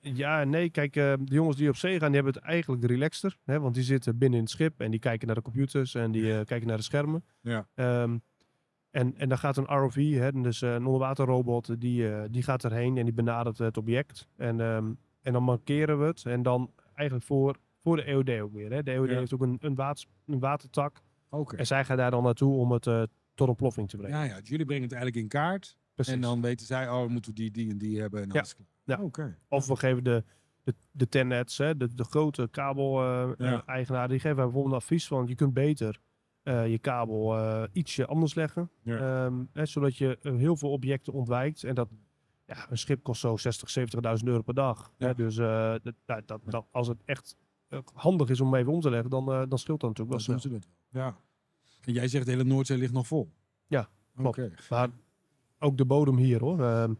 ja, 0.00 0.44
nee, 0.44 0.70
kijk, 0.70 0.96
eh, 0.96 1.12
de 1.20 1.34
jongens 1.34 1.56
die 1.56 1.68
op 1.68 1.76
zee 1.76 1.98
gaan, 1.98 2.12
die 2.12 2.22
hebben 2.22 2.34
het 2.34 2.42
eigenlijk 2.42 2.84
relaxter. 2.84 3.36
Hè, 3.44 3.60
want 3.60 3.74
die 3.74 3.84
zitten 3.84 4.18
binnen 4.18 4.38
in 4.38 4.44
het 4.44 4.54
schip 4.54 4.80
en 4.80 4.90
die 4.90 5.00
kijken 5.00 5.26
naar 5.26 5.36
de 5.36 5.42
computers 5.42 5.94
en 5.94 6.10
die 6.12 6.38
eh, 6.38 6.44
kijken 6.44 6.66
naar 6.66 6.76
de 6.76 6.82
schermen. 6.82 7.24
Ja. 7.40 7.68
Ehm, 7.74 8.18
en, 8.90 9.16
en 9.16 9.28
dan 9.28 9.38
gaat 9.38 9.56
een 9.56 9.64
ROV, 9.64 10.14
hè, 10.14 10.32
dus 10.32 10.62
eh, 10.62 10.72
een 10.74 10.86
onderwaterrobot, 10.86 11.80
die, 11.80 12.12
eh, 12.12 12.24
die 12.30 12.42
gaat 12.42 12.64
erheen 12.64 12.96
en 12.96 13.04
die 13.04 13.14
benadert 13.14 13.58
het 13.58 13.76
object. 13.76 14.28
En, 14.36 14.60
ehm, 14.60 14.92
en 15.22 15.32
dan 15.32 15.42
markeren 15.42 15.98
we 16.00 16.04
het. 16.04 16.24
En 16.24 16.42
dan 16.42 16.72
eigenlijk 16.94 17.26
voor, 17.26 17.56
voor 17.82 17.96
de 17.96 18.02
EOD 18.04 18.30
ook 18.30 18.52
weer. 18.52 18.72
Hè. 18.72 18.82
De 18.82 18.90
EOD 18.92 19.08
Ja. 19.08 19.16
heeft 19.16 19.34
ook 19.34 19.42
een, 19.42 19.56
een, 19.60 19.74
water, 19.74 20.06
een 20.26 20.38
watertak. 20.38 21.00
Oké. 21.30 21.56
En 21.56 21.66
zij 21.66 21.84
gaan 21.84 21.96
daar 21.96 22.10
dan 22.10 22.22
naartoe 22.22 22.54
om 22.56 22.72
het 22.72 22.86
eh, 22.86 23.02
tot 23.34 23.48
een 23.48 23.54
ploffing 23.54 23.88
te 23.88 23.96
brengen. 23.96 24.16
Ja, 24.18 24.24
ja. 24.24 24.40
dus 24.40 24.48
jullie 24.48 24.64
brengen 24.66 24.84
het 24.84 24.92
eigenlijk 24.92 25.22
in 25.22 25.28
kaart. 25.30 25.76
Precies. 25.94 26.12
En 26.14 26.20
dan 26.20 26.40
weten 26.40 26.66
zij, 26.66 26.90
oh, 26.90 27.06
moeten 27.06 27.30
we 27.30 27.36
die, 27.36 27.50
die 27.50 27.70
en 27.70 27.78
die 27.78 28.00
hebben. 28.00 28.22
En 28.22 28.28
Ja. 28.32 28.44
Ja. 28.84 28.98
Oké. 29.02 29.38
Of 29.48 29.66
we 29.66 29.76
geven 29.76 30.04
de, 30.04 30.24
de, 30.62 30.74
de 30.90 31.08
tennets, 31.08 31.58
hè, 31.58 31.76
de, 31.76 31.94
de 31.94 32.04
grote 32.04 32.42
Ja. 32.42 32.48
kabel-eigenaar, 32.50 34.08
die 34.08 34.18
geven 34.20 34.36
bijvoorbeeld 34.36 34.74
advies 34.74 35.06
van 35.06 35.26
je 35.26 35.34
kunt 35.34 35.52
beter 35.54 36.00
eh, 36.42 36.68
je 36.70 36.78
kabel 36.78 37.36
eh, 37.36 37.62
ietsje 37.72 38.06
anders 38.06 38.34
leggen. 38.34 38.70
Ja. 38.82 39.24
Ehm, 39.26 39.44
hè, 39.52 39.66
zodat 39.66 39.96
je 39.96 40.18
eh, 40.22 40.34
heel 40.36 40.56
veel 40.56 40.70
objecten 40.70 41.12
ontwijkt. 41.12 41.64
En 41.64 41.74
dat, 41.74 41.88
ja, 42.46 42.66
een 42.70 42.78
schip 42.78 43.02
kost 43.02 43.20
zo 43.20 43.36
60, 43.36 43.68
70.000 44.18 44.24
euro 44.24 44.42
per 44.42 44.54
dag. 44.54 44.92
Ja. 44.98 45.06
Hè, 45.06 45.14
dus 45.14 45.38
eh, 45.38 45.74
dat, 45.82 45.94
dat, 46.04 46.26
dat, 46.28 46.40
dat- 46.44 46.66
als 46.70 46.88
het 46.88 47.02
echt 47.04 47.36
eh, 47.38 47.46
handig 47.94 48.28
is 48.28 48.40
om 48.40 48.54
even 48.54 48.72
om 48.72 48.80
te 48.80 48.90
leggen, 48.90 49.10
dan, 49.10 49.32
eh, 49.32 49.42
dan 49.48 49.58
scheelt 49.58 49.80
dat 49.80 49.88
natuurlijk 49.96 50.26
wel 50.26 50.36
dat. 50.50 50.66
Ja. 50.90 51.16
En 51.80 51.92
jij 51.92 52.08
zegt 52.08 52.24
de 52.24 52.30
hele 52.30 52.44
Noordzee 52.44 52.78
ligt 52.78 52.92
nog 52.92 53.06
vol. 53.06 53.32
Ja, 53.66 53.88
klopt. 54.16 54.68
Maar 54.70 54.88
ook 55.58 55.76
de 55.76 55.84
bodem 55.84 56.16
hier 56.16 56.40
hoor. 56.40 56.60
Ehm, 56.62 56.94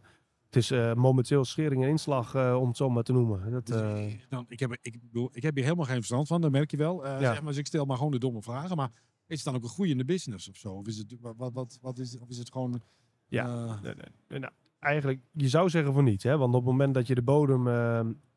het 0.45 0.55
is 0.55 0.71
eh, 0.71 0.93
momenteel 0.93 1.45
schering 1.45 1.83
en 1.83 1.89
inslag, 1.89 2.35
eh, 2.35 2.57
om 2.59 2.67
het 2.67 2.77
zo 2.77 2.89
maar 2.89 3.03
te 3.03 3.11
noemen. 3.13 3.51
Dat, 3.51 3.65
Dus, 3.67 3.75
eh, 3.81 4.13
dan, 4.29 4.45
ik, 4.47 4.59
heb, 4.59 4.77
ik, 4.81 4.99
bedoel, 5.01 5.29
ik 5.31 5.41
heb 5.43 5.55
hier 5.55 5.63
helemaal 5.63 5.85
geen 5.85 5.95
verstand 5.95 6.27
van, 6.27 6.41
dat 6.41 6.51
merk 6.51 6.71
je 6.71 6.77
wel. 6.77 7.05
Eh, 7.05 7.11
Ja. 7.11 7.19
zeg 7.31 7.39
maar, 7.41 7.49
dus 7.49 7.57
ik 7.57 7.67
stel 7.67 7.85
maar 7.85 7.97
gewoon 7.97 8.11
de 8.11 8.17
domme 8.19 8.41
vragen. 8.41 8.77
Maar 8.77 8.91
is 9.27 9.35
het 9.35 9.45
dan 9.45 9.55
ook 9.55 9.63
een 9.63 9.69
groeiende 9.69 10.05
business 10.05 10.49
of 10.49 10.55
zo? 10.57 10.73
Of 10.73 10.87
is 10.87 10.97
het, 10.97 11.15
wat, 11.19 11.51
wat, 11.53 11.77
wat, 11.81 11.97
is, 11.97 12.17
of 12.17 12.29
is 12.29 12.37
het 12.37 12.51
gewoon... 12.51 12.81
Ja. 13.27 13.45
eh, 13.45 13.81
Nee, 13.81 13.93
nee, 13.95 14.05
nee, 14.27 14.39
nou, 14.39 14.53
eigenlijk, 14.79 15.19
je 15.31 15.47
zou 15.49 15.69
zeggen 15.69 15.93
van 15.93 16.03
niet. 16.03 16.23
Hè? 16.23 16.37
Want 16.37 16.53
op 16.53 16.61
het 16.61 16.69
moment 16.71 16.93
dat 16.93 17.07
je 17.07 17.15
de 17.15 17.21
bodem... 17.21 17.67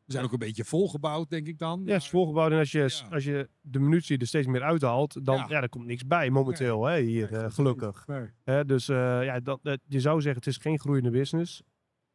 we 0.05 0.11
zijn 0.11 0.23
ook 0.25 0.31
een 0.31 0.39
beetje 0.39 0.63
volgebouwd, 0.65 1.29
denk 1.29 1.47
ik 1.47 1.57
dan. 1.57 1.81
ja, 1.85 1.95
is 1.95 2.09
volgebouwd. 2.09 2.51
En 2.51 2.57
als 2.57 2.71
je, 2.71 2.79
Ja. 3.01 3.07
als 3.15 3.23
je 3.23 3.49
de 3.61 3.79
munitie 3.79 4.17
er 4.17 4.27
steeds 4.27 4.47
meer 4.47 4.63
uithaalt, 4.63 5.25
dan 5.25 5.35
Ja. 5.35 5.45
ja. 5.49 5.61
er 5.61 5.69
komt 5.69 5.85
niks 5.85 6.07
bij 6.07 6.29
momenteel 6.29 6.85
hè, 6.85 6.99
hier, 7.01 7.31
Nee, 7.31 7.41
eh, 7.41 7.51
gelukkig. 7.51 8.07
Nee. 8.07 8.27
Hè, 8.43 8.65
dus 8.65 8.89
eh, 8.89 9.23
ja, 9.23 9.39
dat, 9.39 9.59
dat- 9.63 9.79
je 9.87 9.99
zou 9.99 10.21
zeggen, 10.21 10.39
het 10.43 10.47
is 10.49 10.57
geen 10.57 10.79
groeiende 10.79 11.09
business. 11.11 11.63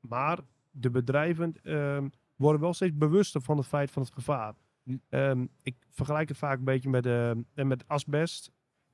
Maar 0.00 0.38
de 0.70 0.90
bedrijven 0.90 1.54
ehm, 1.62 2.08
worden 2.36 2.60
wel 2.60 2.74
steeds 2.74 2.96
bewuster 2.96 3.40
van 3.40 3.56
het 3.56 3.66
feit 3.66 3.90
van 3.90 4.02
het 4.02 4.12
gevaar. 4.12 4.54
Hm. 4.82 4.96
Ehm, 5.08 5.46
ik 5.62 5.76
vergelijk 5.90 6.28
het 6.28 6.38
vaak 6.38 6.58
een 6.58 6.64
beetje 6.64 6.88
met, 6.90 7.06
eh, 7.06 7.32
met 7.54 7.88
asbest. 7.88 8.50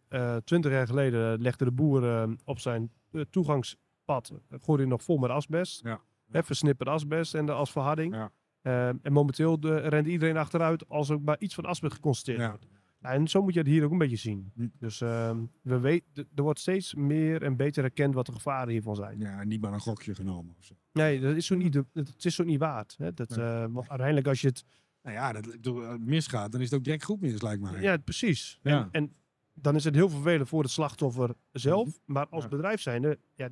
Eh, 0.08 0.36
Twintig 0.36 0.70
jaar 0.72 0.86
geleden 0.86 1.40
legde 1.42 1.64
de 1.64 1.72
boer 1.72 2.04
eh, 2.08 2.30
op 2.44 2.58
zijn 2.58 2.92
eh, 3.12 3.20
toegangspad, 3.30 4.30
uh, 4.32 4.38
gooide 4.62 4.82
hij 4.82 4.92
nog 4.92 5.02
vol 5.02 5.16
met 5.18 5.30
asbest. 5.30 5.82
Ja. 5.84 6.00
Hè, 6.30 6.42
versnipperd 6.42 6.88
asbest 6.88 7.34
en 7.34 7.46
de 7.46 7.52
als 7.52 7.70
verharding. 7.72 8.14
Ja. 8.14 8.32
Ehm, 8.64 8.96
en 9.02 9.12
momenteel 9.12 9.60
de, 9.60 9.76
rent 9.76 10.06
iedereen 10.06 10.36
achteruit 10.36 10.88
als 10.88 11.08
er 11.08 11.20
maar 11.20 11.36
iets 11.38 11.54
van 11.54 11.64
asbest 11.64 11.94
geconstateerd 11.94 12.38
Ja. 12.40 12.48
wordt. 12.48 12.66
Nou, 13.00 13.14
en 13.16 13.28
zo 13.28 13.42
moet 13.42 13.52
je 13.52 13.58
het 13.58 13.68
hier 13.68 13.84
ook 13.84 13.90
een 13.90 13.98
beetje 13.98 14.16
zien. 14.16 14.52
Hm. 14.54 14.66
Dus 14.78 15.00
ehm, 15.00 15.38
we 15.62 15.78
weten, 15.78 16.28
er 16.34 16.42
wordt 16.42 16.60
steeds 16.60 16.94
meer 16.94 17.42
en 17.42 17.56
beter 17.56 17.84
erkend 17.84 18.14
wat 18.14 18.26
de 18.26 18.32
gevaren 18.32 18.72
hiervan 18.72 18.96
zijn. 18.96 19.18
Ja, 19.18 19.44
niet 19.44 19.60
maar 19.60 19.72
een 19.72 19.80
gokje 19.80 20.14
genomen 20.14 20.54
of 20.58 20.64
zo. 20.64 20.74
Nee, 20.92 21.20
dat 21.20 21.36
is 21.36 21.46
zo 21.46 21.54
niet, 21.54 21.74
het 21.92 22.24
is 22.24 22.34
zo 22.34 22.44
niet 22.44 22.58
waard. 22.58 22.94
Hè? 22.98 23.14
Dat, 23.14 23.28
Nee. 23.36 23.44
eh, 23.46 23.66
want 23.70 23.88
uiteindelijk 23.88 24.26
als 24.26 24.40
je 24.40 24.46
het... 24.48 24.64
Nou 25.02 25.16
ja, 25.16 25.32
dat, 25.32 25.56
door 25.60 25.88
het 25.88 26.04
misgaat, 26.04 26.52
dan 26.52 26.60
is 26.60 26.70
het 26.70 26.78
ook 26.78 26.84
direct 26.84 27.04
goed 27.04 27.20
mis, 27.20 27.42
lijkt 27.42 27.62
mij. 27.62 27.80
Ja, 27.80 27.96
precies. 27.96 28.58
Ja. 28.62 28.78
En, 28.80 28.88
en 28.92 29.14
dan 29.54 29.74
is 29.74 29.84
het 29.84 29.94
heel 29.94 30.08
vervelend 30.08 30.48
voor 30.48 30.62
het 30.62 30.70
slachtoffer 30.70 31.34
zelf. 31.52 31.98
Maar 32.06 32.26
als 32.28 32.42
Ja. 32.42 32.48
bedrijf 32.48 32.80
zijnde, 32.80 33.18
Ja. 33.36 33.48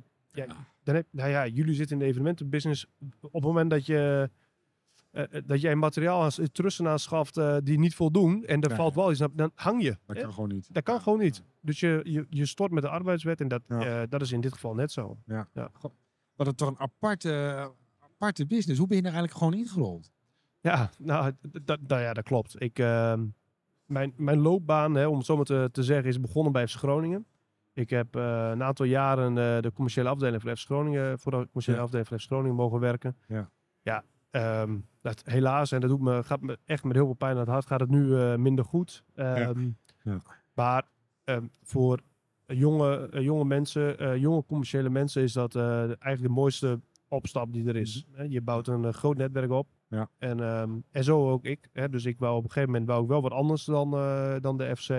dan 0.83 0.95
heb, 0.95 1.07
nou 1.11 1.29
ja, 1.29 1.47
jullie 1.47 1.73
zitten 1.75 1.95
in 1.95 2.01
de 2.03 2.09
evenementenbusiness. 2.09 2.85
Op 3.21 3.33
het 3.33 3.43
moment 3.43 3.69
dat 3.69 3.85
je... 3.85 4.29
eh, 5.13 5.23
eh, 5.37 5.43
dat 5.45 5.61
jij 5.61 5.75
materiaal 5.75 6.23
aan, 6.23 6.31
trussen 6.51 6.87
aanschaft 6.87 7.37
eh, 7.37 7.57
die 7.63 7.79
niet 7.79 7.95
voldoen 7.95 8.45
en 8.45 8.61
er 8.61 8.69
Ja, 8.69 8.75
valt 8.75 8.93
ja. 8.95 8.99
wel 9.01 9.09
iets, 9.11 9.19
dan, 9.19 9.31
dan 9.35 9.51
hang 9.55 9.81
je. 9.83 9.97
Dat 10.05 10.15
hè? 10.15 10.21
kan 10.21 10.33
gewoon 10.33 10.49
niet. 10.49 10.73
Dat 10.73 10.83
kan 10.83 11.01
gewoon 11.01 11.19
niet. 11.19 11.43
Dus 11.61 11.79
je, 11.79 11.99
je, 12.03 12.25
je 12.29 12.45
stort 12.45 12.71
met 12.71 12.83
de 12.83 12.89
arbeidswet 12.89 13.41
en 13.41 13.47
dat, 13.47 13.61
Ja. 13.67 14.05
dat 14.05 14.21
is 14.21 14.31
in 14.31 14.41
dit 14.41 14.53
geval 14.53 14.73
net 14.73 14.91
zo. 14.91 15.17
Wat 16.35 16.47
het 16.47 16.57
toch 16.57 16.67
een 16.69 16.79
aparte, 16.79 17.55
aparte 17.99 18.45
business. 18.45 18.79
Hoe 18.79 18.87
ben 18.87 18.97
je 18.97 19.03
daar 19.03 19.13
eigenlijk 19.13 19.43
gewoon 19.43 19.59
ingerold? 19.59 20.11
Ja, 20.61 20.89
nou, 20.97 21.31
d- 21.31 21.59
d- 21.65 21.87
nou 21.87 22.01
ja, 22.01 22.13
dat 22.13 22.23
klopt. 22.23 22.61
Ik, 22.61 22.79
ehm, 22.79 23.25
mijn, 23.85 24.13
mijn 24.17 24.39
loopbaan, 24.39 24.95
hè, 24.95 25.07
om 25.07 25.17
het 25.17 25.25
zo 25.25 25.35
maar 25.35 25.45
te, 25.45 25.69
te 25.71 25.83
zeggen, 25.83 26.07
is 26.09 26.19
begonnen 26.19 26.51
bij 26.51 26.67
FC 26.67 26.75
Groningen. 26.77 27.25
Ik 27.73 27.89
heb 27.89 28.15
een 28.15 28.63
aantal 28.63 28.85
jaren 28.85 29.61
de 29.61 29.71
commerciële 29.73 30.09
afdeling 30.09 30.41
van 30.41 30.55
FC 30.57 30.65
Groningen, 30.65 31.19
voor 31.19 31.31
de 31.31 31.37
commerciële 31.45 31.77
Ja. 31.77 31.83
afdeling 31.83 32.07
van 32.07 32.19
FC 32.19 32.25
Groningen 32.25 32.55
mogen 32.55 32.79
werken. 32.79 33.17
Ja. 33.27 33.49
Ja, 33.81 34.03
ehm, 34.33 34.77
dat, 35.01 35.21
helaas, 35.25 35.71
en 35.71 35.81
dat 35.81 35.89
doet 35.89 36.01
me, 36.01 36.23
gaat 36.23 36.41
me 36.41 36.57
echt 36.65 36.83
met 36.83 36.95
heel 36.95 37.05
veel 37.05 37.13
pijn 37.13 37.31
aan 37.31 37.39
het 37.39 37.47
hart, 37.47 37.65
gaat 37.65 37.79
het 37.79 37.89
nu 37.89 38.17
eh, 38.17 38.35
minder 38.35 38.65
goed. 38.65 39.03
Ehm, 39.15 39.69
Ja. 40.03 40.17
Maar 40.53 40.83
ehm, 41.23 41.45
voor 41.63 41.99
jonge, 42.45 43.09
eh, 43.09 43.21
jonge 43.21 43.45
mensen, 43.45 43.99
eh, 43.99 44.17
jonge 44.17 44.45
commerciële 44.45 44.89
mensen, 44.89 45.21
is 45.23 45.33
dat 45.33 45.55
eigenlijk 45.55 46.21
de 46.21 46.29
mooiste 46.29 46.79
opstap 47.07 47.53
die 47.53 47.67
er 47.67 47.75
is. 47.75 48.05
Hè, 48.11 48.23
Je 48.23 48.41
bouwt 48.41 48.67
een 48.67 48.93
groot 48.93 49.17
netwerk 49.17 49.51
op. 49.51 49.67
Ja. 49.87 50.09
En, 50.17 50.39
ehm, 50.39 50.71
en 50.91 51.03
zo 51.03 51.29
ook 51.29 51.43
ik. 51.43 51.69
Hè. 51.73 51.89
Dus 51.89 52.05
ik 52.05 52.19
wou 52.19 52.35
op 52.37 52.43
een 52.43 52.51
gegeven 52.51 52.69
moment 52.71 52.89
wou 52.89 53.03
ik 53.03 53.09
wel 53.09 53.21
wat 53.21 53.31
anders 53.31 53.65
dan, 53.65 53.91
dan 54.41 54.57
de 54.57 54.75
FC. 54.75 54.89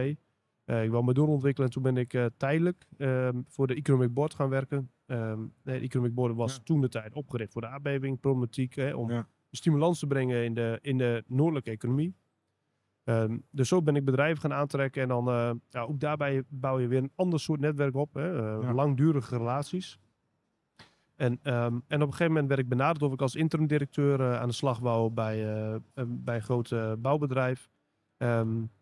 Ik 0.64 0.90
wou 0.90 1.04
me 1.04 1.14
doorontwikkelen 1.14 1.68
en 1.68 1.74
toen 1.74 1.82
ben 1.82 1.96
ik 1.96 2.30
tijdelijk 2.36 2.86
ehm, 2.98 3.40
voor 3.48 3.66
de 3.66 3.74
Economic 3.74 4.14
Board 4.14 4.34
gaan 4.34 4.48
werken. 4.48 4.90
Nee, 5.18 5.78
de 5.78 5.84
Economic 5.84 6.14
Board 6.14 6.34
was 6.34 6.54
Ja. 6.56 6.62
toen 6.62 6.80
de 6.80 6.88
tijd 6.88 7.14
opgericht 7.14 7.52
voor 7.52 7.62
de 7.62 7.68
aardbeving, 7.68 8.20
problematiek, 8.20 8.74
hè, 8.74 8.94
om 8.94 9.10
Ja. 9.10 9.26
stimulans 9.50 9.98
te 9.98 10.06
brengen 10.06 10.44
in 10.44 10.54
de, 10.54 10.78
in 10.82 10.98
de 10.98 11.24
noordelijke 11.26 11.70
economie. 11.70 12.14
Ehm, 13.04 13.38
dus 13.50 13.68
zo 13.68 13.82
ben 13.82 13.96
ik 13.96 14.04
bedrijven 14.04 14.40
gaan 14.40 14.52
aantrekken 14.52 15.02
en 15.02 15.08
dan 15.08 15.28
eh, 15.28 15.50
ja, 15.70 15.80
ook 15.82 16.00
daarbij 16.00 16.42
bouw 16.48 16.78
je 16.78 16.86
weer 16.86 17.02
een 17.02 17.12
ander 17.14 17.40
soort 17.40 17.60
netwerk 17.60 17.94
op, 17.96 18.14
hè, 18.14 18.38
eh, 18.38 18.62
Ja. 18.62 18.72
langdurige 18.74 19.36
relaties. 19.36 19.98
En, 21.16 21.38
ehm, 21.42 21.56
en 21.86 22.02
op 22.02 22.06
een 22.06 22.10
gegeven 22.12 22.26
moment 22.32 22.48
werd 22.48 22.60
ik 22.60 22.68
benaderd 22.68 23.02
of 23.02 23.12
ik 23.12 23.20
als 23.22 23.34
interim 23.34 23.66
directeur 23.66 24.20
eh, 24.20 24.40
aan 24.40 24.48
de 24.48 24.54
slag 24.54 24.78
wou 24.78 25.10
bij, 25.10 25.36
bij 26.06 26.34
een 26.36 26.42
groot 26.42 26.74
bouwbedrijf. 26.98 27.70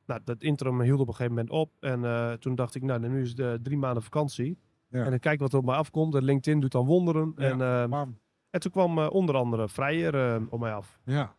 Nou, 0.07 0.21
dat 0.25 0.43
interim 0.43 0.81
hield 0.81 1.01
op 1.01 1.09
een 1.09 1.15
gegeven 1.15 1.35
moment 1.37 1.51
op. 1.55 1.71
En 1.81 2.41
toen 2.41 2.55
dacht 2.55 2.75
ik, 2.75 2.83
nou, 2.83 3.09
nu 3.09 3.21
is 3.23 3.33
het 3.39 3.65
drie 3.65 3.79
maanden 3.79 4.03
vakantie. 4.03 4.59
Ja. 4.93 5.05
En 5.05 5.11
dan 5.11 5.19
kijk 5.19 5.41
wat 5.41 5.53
er 5.53 5.59
op 5.59 5.65
mij 5.65 5.75
afkomt. 5.77 6.15
En 6.15 6.25
LinkedIn 6.25 6.61
doet 6.61 6.73
dan 6.73 6.87
wonderen. 6.87 7.33
Ja, 7.37 7.51
En, 7.51 7.61
ehm, 7.61 8.09
en 8.51 8.61
toen 8.61 8.71
kwam 8.73 8.99
eh, 8.99 9.11
onder 9.11 9.35
andere 9.37 9.69
Vrijer 9.69 10.15
eh, 10.35 10.43
op 10.51 10.61
mij 10.61 10.73
af. 10.73 11.01
Ja. 11.05 11.35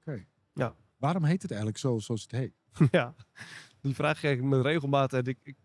Oké. 0.00 0.24
Ja. 0.54 0.74
Waarom 0.96 1.24
heet 1.24 1.42
het 1.42 1.50
eigenlijk 1.50 1.80
zo 1.80 1.98
zoals 1.98 2.22
het 2.22 2.30
heet? 2.30 2.52
ja, 2.90 3.14
die 3.80 3.94
vraag 3.94 4.18
krijg 4.18 4.38
ik 4.38 4.44
met 4.44 4.62
regelmaat. 4.62 5.12
En 5.12 5.24
ik, 5.24 5.38
ik, 5.42 5.56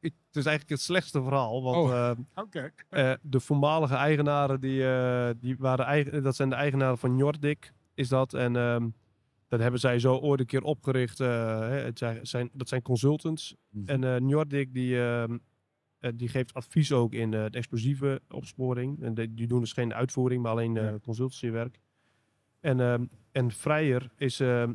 ik, 0.00 0.14
het 0.26 0.36
is 0.36 0.44
eigenlijk 0.46 0.68
het 0.68 0.80
slechtste 0.80 1.22
verhaal. 1.22 1.62
Want 1.62 1.76
Oh. 1.76 1.92
eh, 2.10 2.16
Oké. 2.44 2.72
eh, 2.88 3.12
de 3.22 3.40
voormalige 3.40 3.94
eigenaren, 3.94 4.60
die, 4.60 4.88
eh, 4.90 5.30
die 5.40 5.56
waren 5.58 5.84
eigen, 5.84 6.22
dat 6.22 6.36
zijn 6.36 6.48
de 6.48 6.54
eigenaren 6.54 6.98
van 6.98 7.16
Nordic, 7.16 7.72
is 7.94 8.08
dat. 8.08 8.34
En 8.34 8.56
ehm, 8.56 8.88
dat 9.48 9.60
hebben 9.60 9.80
zij 9.80 9.98
zo 9.98 10.16
ooit 10.16 10.40
een 10.40 10.46
keer 10.46 10.62
opgericht. 10.62 11.18
hè, 11.18 11.26
het 11.26 11.98
zijn, 11.98 12.26
zijn- 12.26 12.50
dat 12.52 12.68
zijn 12.68 12.82
consultants. 12.82 13.54
Mhm. 13.70 14.02
En 14.04 14.26
Nordic, 14.26 14.74
die, 14.74 15.00
ehm, 15.02 15.38
die 16.14 16.28
geeft 16.28 16.54
advies 16.54 16.92
ook 16.92 17.12
in 17.12 17.34
eh, 17.34 17.44
de 17.50 17.58
explosieve 17.58 18.20
opsporing. 18.28 19.02
En 19.02 19.14
die, 19.14 19.34
die 19.34 19.46
doen 19.46 19.60
dus 19.60 19.72
geen 19.72 19.94
uitvoering, 19.94 20.42
maar 20.42 20.52
alleen 20.52 20.76
eh 20.76 20.82
Ja. 20.84 20.98
consultancywerk. 21.02 21.78
En, 22.60 22.80
ehm 22.80 23.04
en 23.32 23.50
Vrijer 23.50 24.10
is, 24.16 24.40
ehm, 24.40 24.74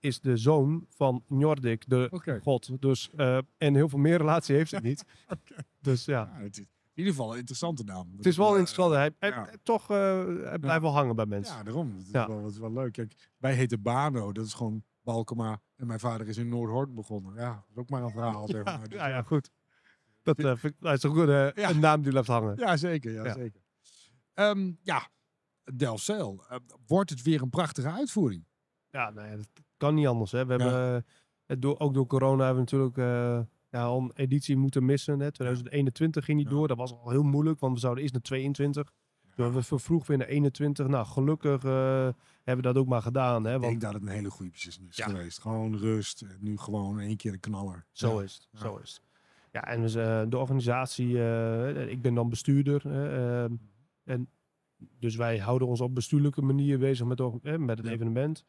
is 0.00 0.20
de 0.20 0.36
zoon 0.36 0.86
van 0.88 1.24
Nordic, 1.28 1.84
de 1.88 2.38
god. 2.42 2.80
Dus, 2.82 3.10
eh, 3.16 3.38
en 3.58 3.74
heel 3.74 3.88
veel 3.88 3.98
meer 3.98 4.16
relatie 4.16 4.56
heeft 4.56 4.70
hij 4.70 4.80
niet. 4.80 5.04
Dus 5.80 6.04
ja. 6.04 6.30
Ja, 6.36 6.42
het 6.42 6.58
is 6.58 6.64
in 6.64 6.68
ieder 7.02 7.12
geval 7.12 7.32
een 7.32 7.38
interessante 7.38 7.84
naam. 7.84 8.12
Het 8.16 8.26
is 8.26 8.36
wel 8.36 8.52
Eh, 8.52 8.58
interessant. 8.58 8.92
Hij, 8.94 9.10
hij- 9.18 9.28
ja. 9.30 9.48
toch, 9.62 9.90
eh, 9.90 10.24
hij 10.42 10.58
blijft 10.58 10.82
wel 10.82 10.92
hangen 10.92 11.16
bij 11.16 11.26
mensen. 11.26 11.56
Ja, 11.56 11.62
daarom. 11.62 11.92
Het 11.96 12.02
is, 12.06 12.10
Ja. 12.10 12.26
Wel, 12.26 12.44
het 12.44 12.52
is 12.52 12.58
wel 12.58 12.72
leuk. 12.72 12.92
Kijk, 12.92 13.14
wij 13.38 13.54
heten 13.54 13.82
Bano. 13.82 14.32
Dat 14.32 14.46
is 14.46 14.54
gewoon 14.54 14.82
Balkema. 15.02 15.60
En 15.76 15.86
mijn 15.86 16.00
vader 16.00 16.28
is 16.28 16.36
in 16.36 16.48
Noordhoorn 16.48 16.94
begonnen. 16.94 17.34
Ja, 17.34 17.50
dat 17.52 17.64
is 17.70 17.76
ook 17.76 17.88
maar 17.90 18.02
een 18.02 18.10
verhaal. 18.10 18.48
zeg 18.48 18.64
maar. 18.64 18.88
Dus 18.88 18.98
Ja, 18.98 19.06
ja, 19.06 19.22
goed. 19.22 19.50
Dat, 20.24 20.38
eh, 20.38 20.44
vind 20.56 20.74
ik- 20.74 20.80
dat 20.80 20.92
is 20.96 21.02
een 21.02 21.10
goede 21.10 21.52
Ja. 21.54 21.70
een 21.70 21.78
naam 21.80 22.02
die 22.02 22.10
blijft 22.10 22.28
hangen. 22.28 22.56
Ja, 22.56 22.76
zeker. 22.76 23.12
Ja, 23.12 23.24
Ja. 23.24 23.32
zeker. 23.34 23.60
Ehm, 24.34 24.72
ja, 24.82 25.08
Delfzijl. 25.74 26.44
Eh, 26.48 26.56
wordt 26.86 27.10
het 27.10 27.22
weer 27.22 27.42
een 27.42 27.50
prachtige 27.50 27.90
uitvoering? 27.90 28.44
Ja, 28.90 29.10
nou 29.10 29.28
ja, 29.28 29.36
dat 29.36 29.48
kan 29.76 29.94
niet 29.94 30.06
anders. 30.06 30.32
Hè. 30.32 30.46
We 30.46 30.52
hebben, 30.52 30.94
eh, 30.96 31.02
het 31.46 31.62
door, 31.62 31.78
ook 31.78 31.94
door 31.94 32.06
corona 32.06 32.44
hebben 32.44 32.64
we 32.64 32.70
natuurlijk 32.76 32.96
eh, 32.98 33.40
ja, 33.70 33.82
al 33.84 34.00
een 34.00 34.12
editie 34.14 34.56
moeten 34.56 34.84
missen. 34.84 35.20
Hè. 35.20 35.32
2021 35.32 36.24
ging 36.24 36.38
niet 36.38 36.48
door. 36.48 36.68
Dat 36.68 36.76
was 36.76 36.92
al 36.92 37.10
heel 37.10 37.22
moeilijk, 37.22 37.60
want 37.60 37.74
we 37.74 37.80
zouden 37.80 38.02
eerst 38.02 38.14
naar 38.14 38.22
22. 38.22 38.84
Toen 39.34 39.44
hebben 39.44 39.60
we 39.62 39.66
vervroegd 39.66 40.06
weer 40.08 40.18
naar 40.18 40.26
21. 40.26 40.86
Nou, 40.86 41.06
gelukkig 41.06 41.64
eh, 41.64 42.08
hebben 42.42 42.64
we 42.66 42.72
dat 42.72 42.76
ook 42.76 42.86
maar 42.88 43.02
gedaan. 43.02 43.44
Hè, 43.44 43.54
Ik 43.54 43.60
want 43.60 43.70
denk 43.70 43.80
dat 43.80 43.92
het 43.92 44.02
een 44.02 44.08
hele 44.16 44.30
goede 44.30 44.50
beslissing 44.50 44.88
is 44.88 44.96
geweest. 45.00 45.40
Gewoon 45.40 45.76
rust. 45.76 46.24
Nu 46.38 46.58
gewoon 46.58 47.00
één 47.00 47.16
keer 47.16 47.32
een 47.32 47.40
knaller. 47.40 47.86
Zo 47.92 48.18
is 48.18 48.34
het. 48.50 48.60
Zo 48.60 48.76
is 48.76 48.90
het. 48.92 49.02
Ja, 49.54 49.64
en 49.66 49.80
dus, 49.80 49.94
eh, 49.94 50.22
de 50.28 50.38
organisatie, 50.38 51.18
eh, 51.22 51.88
ik 51.90 52.02
ben 52.02 52.14
dan 52.14 52.28
bestuurder. 52.28 52.82
ehm, 52.86 53.52
en 54.04 54.28
dus 54.98 55.16
wij 55.16 55.38
houden 55.38 55.68
ons 55.68 55.80
op 55.80 55.94
bestuurlijke 55.94 56.42
manier 56.42 56.78
bezig 56.78 57.06
met, 57.06 57.18
met 57.58 57.78
het 57.78 57.86
Ja. 57.86 57.92
evenement. 57.92 58.44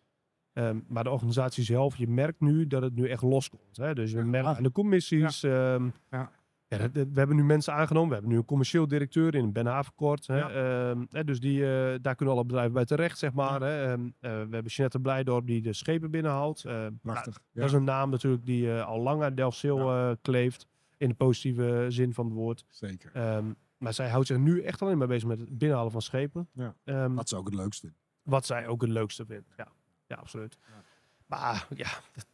Ehm, 0.54 0.80
maar 0.88 1.04
de 1.04 1.10
organisatie 1.10 1.64
zelf, 1.64 1.98
je 1.98 2.08
merkt 2.08 2.40
nu 2.40 2.68
dat 2.68 2.82
het 2.82 2.96
nu 2.96 3.10
echt 3.10 3.22
loskomt. 3.22 3.78
Hè? 3.78 3.94
Dus 3.94 4.12
we 4.12 4.20
Ja. 4.20 4.26
merken 4.26 4.56
aan 4.56 4.64
de 4.64 4.72
commissies. 4.72 5.44
ehm, 5.44 5.84
Ja. 6.12 6.32
ja, 6.68 6.78
dat- 6.78 6.94
dat- 6.94 7.08
we 7.12 7.18
hebben 7.20 7.36
nu 7.36 7.44
mensen 7.44 7.74
aangenomen. 7.74 8.08
We 8.10 8.14
hebben 8.16 8.32
nu 8.32 8.38
een 8.38 8.46
commercieel 8.46 8.88
directeur 8.88 9.36
in 9.36 9.52
Ben 9.52 9.66
Havenkort. 9.66 10.28
Hè? 10.28 10.38
Ja. 10.38 10.50
Ehm, 10.90 11.06
hè, 11.10 11.24
dus 11.24 11.40
die, 11.40 11.62
eh, 11.62 11.96
daar 12.02 12.16
kunnen 12.16 12.36
alle 12.36 12.46
bedrijven 12.46 12.74
bij 12.74 12.86
terecht, 12.86 13.18
zeg 13.18 13.34
maar. 13.34 13.62
Hè? 13.62 13.84
Ehm, 13.92 14.02
we 14.20 14.28
hebben 14.28 14.66
Jeanette 14.66 15.00
Blijdorp 15.00 15.48
die 15.48 15.62
de 15.62 15.74
schepen 15.74 16.12
binnenhaalt. 16.12 16.64
Ehm, 16.66 16.76
nou, 16.78 16.94
Prachtig. 17.02 17.34
Ja. 17.52 17.62
dat 17.62 17.70
is 17.70 17.76
een 17.76 17.84
naam 17.84 18.10
natuurlijk 18.10 18.46
die 18.46 18.72
al 18.74 19.02
lang 19.02 19.24
aan 19.24 19.36
Delfzijl 19.36 19.80
eh, 19.92 20.12
kleeft. 20.22 20.68
In 20.98 21.10
de 21.10 21.16
positieve 21.16 21.86
zin 21.90 22.14
van 22.14 22.26
het 22.26 22.34
woord. 22.34 22.66
Zeker. 22.70 23.12
Ehm, 23.14 23.52
maar 23.78 23.94
zij 23.94 24.10
houdt 24.10 24.28
zich 24.28 24.38
nu 24.38 24.62
echt 24.62 24.82
alleen 24.82 24.98
maar 24.98 25.08
bezig 25.08 25.28
met 25.28 25.40
het 25.40 25.58
binnenhalen 25.58 25.92
van 25.92 26.02
schepen. 26.02 26.50
Ja. 26.54 26.76
Ehm, 26.84 27.16
Dat 27.16 27.26
is 27.26 27.34
ook 27.34 27.46
het 27.46 27.56
leukste. 27.56 27.94
wat 28.24 28.46
zij 28.46 28.68
ook 28.68 28.82
het 28.82 28.90
leukste 28.90 29.26
vindt. 29.26 29.54
Ja, 29.58 29.68
ja 30.08 30.16
absoluut. 30.16 30.58
Ja. 30.68 30.84
Maar 31.26 31.68
ja, 31.76 31.88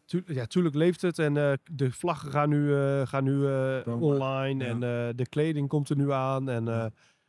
tu 0.06 0.24
ja, 0.26 0.46
tuurlijk 0.46 0.76
leeft 0.76 1.02
het. 1.02 1.20
En 1.20 1.38
eh, 1.38 1.54
de 1.72 1.92
vlaggen 1.92 2.32
gaan 2.32 2.50
nu, 2.50 2.76
eh, 2.76 3.08
gaan 3.08 3.24
nu 3.24 3.48
eh, 3.48 4.02
online. 4.02 4.64
Ja. 4.64 4.70
En 4.70 4.80
de 5.16 5.26
kleding 5.30 5.68
komt 5.68 5.90
er 5.90 5.96
nu 5.96 6.12
aan. 6.12 6.50
En 6.50 6.66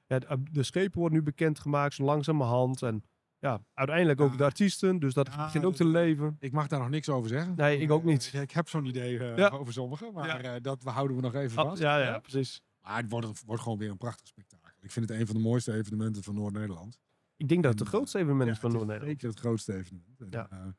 ja, 0.06 0.18
de, 0.18 0.42
de 0.50 0.62
schepen 0.62 0.98
worden 1.00 1.18
nu 1.18 1.24
bekendgemaakt, 1.24 1.94
zo 1.94 2.04
langzamerhand. 2.04 2.82
En 2.82 3.04
ja, 3.42 3.60
uiteindelijk 3.74 4.20
ook 4.20 4.38
de 4.38 4.44
artiesten. 4.44 4.98
Dus 4.98 5.14
dat 5.14 5.26
Ja, 5.26 5.44
begint 5.44 5.64
ook 5.64 5.74
te 5.74 5.84
leven. 5.86 6.36
Ik 6.38 6.52
mag 6.52 6.66
daar 6.68 6.80
nog 6.80 6.88
niks 6.88 7.08
over 7.08 7.28
zeggen. 7.28 7.54
Nee, 7.56 7.78
ik 7.78 7.90
ook 7.90 8.04
niet. 8.04 8.32
Ik 8.34 8.50
heb 8.50 8.68
zo'n 8.68 8.84
idee 8.86 9.18
eh, 9.18 9.36
Ja. 9.36 9.48
over 9.48 9.72
sommigen. 9.72 10.12
Maar 10.12 10.42
Ja. 10.42 10.54
eh, 10.54 10.62
dat 10.62 10.82
houden 10.82 11.16
we 11.16 11.22
nog 11.22 11.34
even 11.34 11.50
vast. 11.50 11.82
ja, 11.82 11.98
ja, 11.98 12.18
precies. 12.18 12.62
Maar 12.80 12.96
het 12.96 13.10
wordt, 13.10 13.26
het 13.26 13.42
wordt 13.46 13.62
gewoon 13.62 13.78
weer 13.78 13.90
een 13.90 13.96
prachtig 13.96 14.26
spektakel. 14.26 14.68
Ik 14.80 14.90
vind 14.90 15.08
het 15.08 15.18
een 15.20 15.26
van 15.26 15.36
de 15.36 15.42
mooiste 15.42 15.72
evenementen 15.74 16.22
van 16.22 16.34
Noord-Nederland. 16.34 16.98
Ik 17.36 17.48
denk 17.48 17.62
dat 17.62 17.70
het 17.70 17.78
de 17.78 17.84
En, 17.84 17.90
grootste 17.90 18.18
evenement 18.18 18.46
Ja, 18.48 18.52
is 18.54 18.58
van 18.60 18.70
het 18.70 18.80
is 18.80 18.86
Noord-Nederland. 18.86 19.20
Zeker 19.20 19.36
het 19.36 19.46
grootste 19.46 19.74
evenement. 19.76 20.20
En, 20.20 20.26
Ja. 20.30 20.46
eh, 20.50 20.72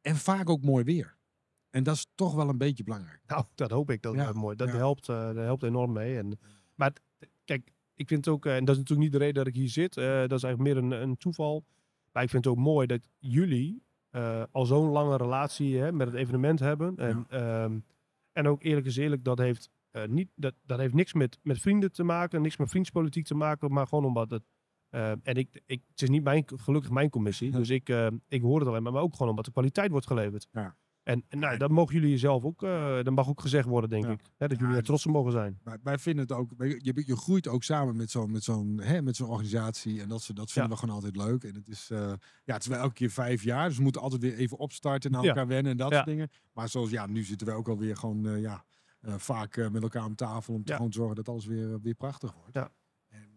en 0.00 0.16
vaak 0.16 0.50
ook 0.50 0.62
mooi 0.62 0.84
weer. 0.84 1.16
En 1.70 1.82
dat 1.82 1.94
is 1.94 2.06
toch 2.14 2.34
wel 2.34 2.48
een 2.48 2.58
beetje 2.58 2.84
belangrijk. 2.84 3.20
Nou, 3.26 3.44
dat 3.54 3.70
hoop 3.70 3.90
ik. 3.90 4.02
Dat 4.02 4.14
Ja, 4.14 4.32
mooi. 4.32 4.56
Dat 4.56 4.68
ja. 4.68 4.74
helpt, 4.76 5.08
eh, 5.08 5.16
dat 5.26 5.36
helpt 5.36 5.62
enorm 5.62 5.92
mee. 5.92 6.18
En, 6.18 6.38
maar 6.74 6.92
kijk, 7.44 7.70
ik 7.94 8.08
vind 8.08 8.24
het 8.24 8.34
ook, 8.34 8.46
eh, 8.46 8.56
en 8.56 8.64
dat 8.64 8.74
is 8.74 8.80
natuurlijk 8.80 9.00
niet 9.10 9.12
de 9.12 9.24
reden 9.24 9.34
dat 9.44 9.46
ik 9.46 9.54
hier 9.54 9.68
zit. 9.68 9.96
eh, 9.96 10.04
dat 10.04 10.32
is 10.32 10.42
eigenlijk 10.42 10.58
meer 10.74 10.76
een, 10.76 11.02
een 11.02 11.16
toeval. 11.16 11.64
Maar 12.12 12.22
ik 12.22 12.30
vind 12.30 12.44
het 12.44 12.52
ook 12.54 12.58
mooi 12.60 12.86
dat 12.86 13.08
jullie 13.18 13.82
eh, 14.10 14.42
al 14.50 14.66
zo'n 14.66 14.88
lange 14.90 15.16
relatie 15.16 15.78
hè, 15.78 15.92
met 15.92 16.06
het 16.06 16.16
evenement 16.16 16.58
hebben. 16.60 16.96
En, 16.96 17.26
ehm, 17.28 17.78
en 18.32 18.46
ook 18.48 18.62
eerlijk 18.62 18.86
is 18.86 18.96
eerlijk, 18.96 19.24
dat 19.24 19.38
heeft, 19.38 19.70
eh, 19.90 20.04
niet, 20.06 20.28
dat, 20.34 20.54
dat 20.62 20.78
heeft 20.78 20.94
niks 20.94 21.12
met, 21.12 21.38
met 21.42 21.60
vrienden 21.60 21.92
te 21.92 22.02
maken, 22.02 22.42
niks 22.42 22.56
met 22.56 22.70
vriendspolitiek 22.70 23.26
te 23.26 23.34
maken, 23.34 23.72
maar 23.72 23.86
gewoon 23.86 24.04
omdat 24.04 24.30
het. 24.30 24.42
eh, 24.88 25.10
en 25.10 25.34
ik, 25.34 25.62
ik, 25.66 25.82
het 25.90 26.02
is 26.02 26.08
niet 26.08 26.24
mijn, 26.24 26.44
gelukkig 26.46 26.90
mijn 26.90 27.10
commissie, 27.10 27.50
dus 27.60 27.70
ik, 27.70 27.88
ik 28.28 28.42
hoor 28.42 28.58
het 28.58 28.68
alleen 28.68 28.82
maar, 28.82 28.92
maar 28.92 29.02
ook 29.02 29.12
gewoon 29.12 29.28
omdat 29.28 29.44
de 29.44 29.52
kwaliteit 29.52 29.90
wordt 29.90 30.06
geleverd. 30.06 30.48
Ja. 30.52 30.76
En, 31.02 31.24
en 31.28 31.38
nou, 31.38 31.56
dat 31.56 31.70
mogen 31.70 31.94
jullie 32.00 32.18
zelf 32.18 32.44
ook, 32.44 32.62
eh 32.62 32.94
dat 33.02 33.10
mag 33.14 33.28
ook 33.28 33.40
gezegd 33.40 33.68
worden, 33.68 33.90
denk 33.90 34.04
Ja. 34.04 34.10
ik. 34.10 34.20
Hè, 34.36 34.48
dat 34.48 34.58
jullie 34.58 34.76
er 34.76 34.82
trots 34.82 35.06
op 35.06 35.12
mogen 35.12 35.32
zijn. 35.32 35.58
Maar 35.64 35.78
wij 35.82 35.98
vinden 35.98 36.22
het 36.22 36.32
ook, 36.32 36.50
je, 36.58 37.02
je 37.06 37.16
groeit 37.16 37.48
ook 37.48 37.62
samen 37.62 37.96
met 37.96 38.10
zo'n 38.10 38.30
met 38.30 38.44
zo'n 38.44 38.80
zo'n 39.10 39.28
organisatie. 39.28 40.00
En 40.00 40.08
dat, 40.08 40.22
ze- 40.22 40.32
dat 40.34 40.50
vinden 40.52 40.70
Ja. 40.70 40.76
we 40.76 40.80
gewoon 40.80 40.94
altijd 41.02 41.16
leuk. 41.16 41.44
En 41.44 41.54
het 41.54 41.68
is, 41.68 41.90
eh, 41.90 42.12
ja, 42.44 42.52
het 42.54 42.62
is 42.62 42.68
wel 42.68 42.78
elke 42.78 42.94
keer 42.94 43.10
vijf 43.10 43.42
jaar. 43.42 43.68
Dus 43.68 43.76
we 43.76 43.82
moeten 43.82 44.00
altijd 44.02 44.22
weer 44.22 44.34
even 44.36 44.58
opstarten 44.58 45.10
en 45.10 45.16
aan 45.16 45.22
Ja. 45.22 45.28
elkaar 45.28 45.46
wennen 45.46 45.70
en 45.72 45.78
dat 45.78 45.92
soort 45.92 46.06
dingen. 46.06 46.30
Maar 46.52 46.68
zoals, 46.68 46.90
ja, 46.90 47.06
nu 47.06 47.22
zitten 47.24 47.46
we 47.46 47.52
ook 47.52 47.68
alweer 47.68 47.96
gewoon, 47.96 48.26
eh, 48.26 48.40
ja, 48.40 48.64
vaak 49.02 49.56
met 49.70 49.82
elkaar 49.82 50.02
aan 50.02 50.14
tafel. 50.14 50.54
Om 50.54 50.64
te 50.64 50.74
gewoon 50.74 50.92
zorgen 50.92 51.16
dat 51.16 51.28
alles 51.28 51.46
weer, 51.46 51.80
weer 51.80 51.94
prachtig 51.94 52.32
wordt. 52.34 52.54
Ja. 52.54 52.70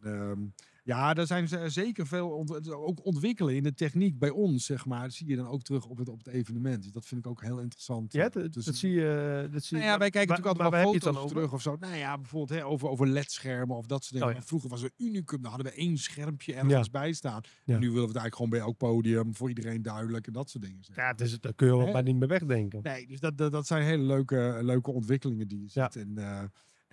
Ehm, 0.06 0.40
ja, 0.84 1.14
daar 1.14 1.28
zijn 1.28 1.48
ze 1.48 1.70
zeker 1.70 2.08
veel 2.08 2.30
ont- 2.30 2.72
ook 2.72 3.06
ontwikkelen 3.06 3.56
in 3.56 3.64
de 3.64 3.74
techniek 3.74 4.20
bij 4.20 4.30
ons, 4.30 4.66
zeg 4.66 4.86
maar. 4.86 5.02
Dat 5.02 5.14
zie 5.14 5.28
je 5.28 5.36
dan 5.36 5.48
ook 5.48 5.62
terug 5.62 5.86
op 5.86 5.98
het, 5.98 6.10
op 6.10 6.18
het 6.18 6.28
evenement. 6.28 6.84
Dus 6.84 6.92
dat 6.92 7.06
vind 7.06 7.26
ik 7.26 7.32
ook 7.32 7.42
heel 7.42 7.60
interessant. 7.60 8.14
Ja, 8.14 8.26
eh, 8.26 8.32
dat, 8.32 8.54
dus- 8.54 8.66
dat 8.66 8.76
zie 8.76 8.92
je. 8.92 9.48
Dat 9.52 9.64
zie 9.64 9.78
nou 9.78 9.86
je 9.90 9.94
ja, 9.94 9.98
wij 10.00 10.10
kijken 10.10 10.30
natuurlijk 10.36 10.62
altijd 10.62 10.84
wel 10.84 10.94
foto's 10.94 11.14
dan 11.16 11.28
terug 11.28 11.54
of 11.54 11.62
zo. 11.62 11.76
Nou 11.80 11.96
ja, 11.96 12.18
bijvoorbeeld 12.18 12.60
hè, 12.60 12.66
over, 12.66 12.88
over 12.90 13.08
LED-schermen 13.08 13.76
of 13.78 13.86
dat 13.86 14.04
soort 14.04 14.14
dingen. 14.14 14.28
Oh 14.36 14.40
ja. 14.40 14.48
Vroeger 14.48 14.70
was 14.70 14.84
er 14.84 14.92
Unicum, 14.98 15.42
daar 15.42 15.52
hadden 15.52 15.72
we 15.72 15.78
één 15.78 15.98
schermpje 15.98 16.54
ergens 16.54 16.90
bij 16.90 17.14
staan. 17.14 17.42
Ja. 17.64 17.74
En 17.74 17.80
nu 17.80 17.88
willen 17.92 18.02
we 18.08 18.08
het 18.14 18.18
eigenlijk 18.18 18.36
gewoon 18.36 18.50
bij 18.50 18.60
elk 18.60 18.78
podium, 18.78 19.36
voor 19.36 19.50
iedereen 19.50 19.82
duidelijk 19.82 20.28
en 20.28 20.34
dat 20.34 20.50
soort 20.50 20.64
dingen. 20.64 20.84
zeg. 20.84 20.96
Ja, 20.96 21.18
is, 21.18 21.40
daar 21.40 21.54
kun 21.54 21.68
je 21.68 21.78
wel 21.78 21.92
maar 21.92 22.04
niet 22.04 22.16
meer 22.16 22.28
wegdenken. 22.28 22.80
Nee, 22.84 23.08
dus 23.08 23.20
dat, 23.20 23.38
dat, 23.38 23.52
dat 23.52 23.68
zijn 23.68 23.84
hele 23.84 24.04
leuke, 24.04 24.60
leuke 24.62 24.92
ontwikkelingen 24.92 25.48
die 25.48 25.60
je 25.60 25.70
Ja. 25.74 25.90
ziet. 25.92 26.02
En, 26.04 26.18
eh, 26.18 26.44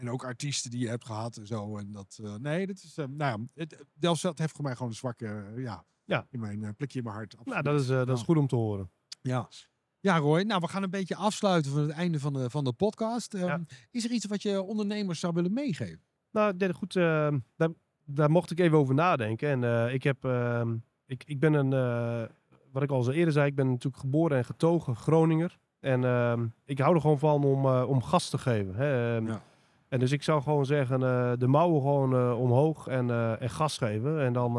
en 0.02 0.11
ook 0.11 0.25
artiesten 0.25 0.71
die 0.71 0.80
je 0.80 0.88
hebt 0.88 1.04
gehad 1.04 1.37
en 1.37 1.47
zo. 1.47 1.76
En 1.78 1.92
dat, 1.92 2.18
eh, 2.25 2.35
nee, 2.35 2.66
dat 2.66 2.76
is, 2.76 2.97
eh, 2.99 3.04
nou 3.09 3.40
ja, 3.40 3.47
het, 3.62 3.85
Delft 3.94 4.23
heeft 4.38 4.54
voor 4.54 4.64
mij 4.64 4.73
gewoon 4.75 4.88
een 4.88 4.97
zwakke, 4.97 5.26
eh, 5.26 5.62
ja, 5.62 5.85
Ja. 6.04 6.26
in 6.30 6.40
mijn 6.40 6.64
eh, 6.64 6.71
plekje 6.76 6.99
in 6.99 7.04
mijn 7.04 7.16
hart. 7.16 7.37
Nou, 7.44 7.62
dat 7.62 7.80
is, 7.80 7.88
eh, 7.88 7.97
dat 8.06 8.16
is 8.18 8.23
goed 8.25 8.37
om 8.37 8.47
te 8.47 8.56
horen. 8.56 8.90
Ja. 9.23 9.49
Ja, 10.00 10.16
Roy. 10.18 10.42
Nou, 10.42 10.61
we 10.61 10.68
gaan 10.68 10.82
een 10.82 10.90
beetje 10.90 11.16
afsluiten 11.16 11.73
van 11.73 11.80
het 11.80 11.90
einde 11.90 12.21
van 12.21 12.32
de, 12.32 12.50
van 12.50 12.64
de 12.64 12.73
podcast. 12.73 13.35
Ehm. 13.35 13.62
Is 13.90 14.04
er 14.04 14.11
iets 14.11 14.26
wat 14.26 14.42
je 14.42 14.62
ondernemers 14.62 15.21
zou 15.21 15.32
willen 15.35 15.52
meegeven? 15.52 16.02
Nou, 16.30 16.56
dit- 16.56 16.75
goed, 16.75 16.97
eh, 16.97 17.35
daar, 17.56 17.68
daar 18.04 18.30
mocht 18.30 18.50
ik 18.50 18.59
even 18.61 18.78
over 18.78 18.94
nadenken. 18.94 19.49
En 19.49 19.64
eh, 19.87 19.94
ik 19.94 20.02
heb, 20.02 20.25
ehm, 20.25 20.76
ik, 21.06 21.25
ik 21.25 21.40
ben 21.40 21.52
een, 21.52 21.73
eh, 21.73 22.28
wat 22.73 22.82
ik 22.82 22.90
al 22.90 23.02
zo 23.02 23.11
eerder 23.11 23.32
zei, 23.32 23.47
ik 23.47 23.54
ben 23.54 23.66
natuurlijk 23.68 24.02
geboren 24.02 24.37
en 24.37 24.44
getogen 24.44 24.97
Groninger. 24.97 25.59
En 25.80 26.04
ehm, 26.04 26.47
ik 26.64 26.78
hou 26.78 26.94
er 26.94 27.00
gewoon 27.00 27.18
van 27.18 27.44
om, 27.44 27.64
eh, 27.66 27.85
om 27.88 28.02
gas 28.02 28.30
te 28.30 28.38
geven. 28.38 28.75
Hè. 28.75 29.16
Ehm, 29.16 29.26
Ja. 29.26 29.42
En 29.93 29.99
dus 29.99 30.13
ik 30.13 30.23
zou 30.23 30.43
gewoon 30.43 30.67
zeggen, 30.67 31.03
eh, 31.03 31.33
de 31.39 31.47
mouwen 31.47 31.81
gewoon 31.81 32.15
eh, 32.15 32.41
omhoog 32.41 32.87
en, 32.87 33.11
eh, 33.11 33.43
en 33.43 33.51
gas 33.51 33.79
geven. 33.79 34.21
En 34.21 34.33
dan, 34.33 34.55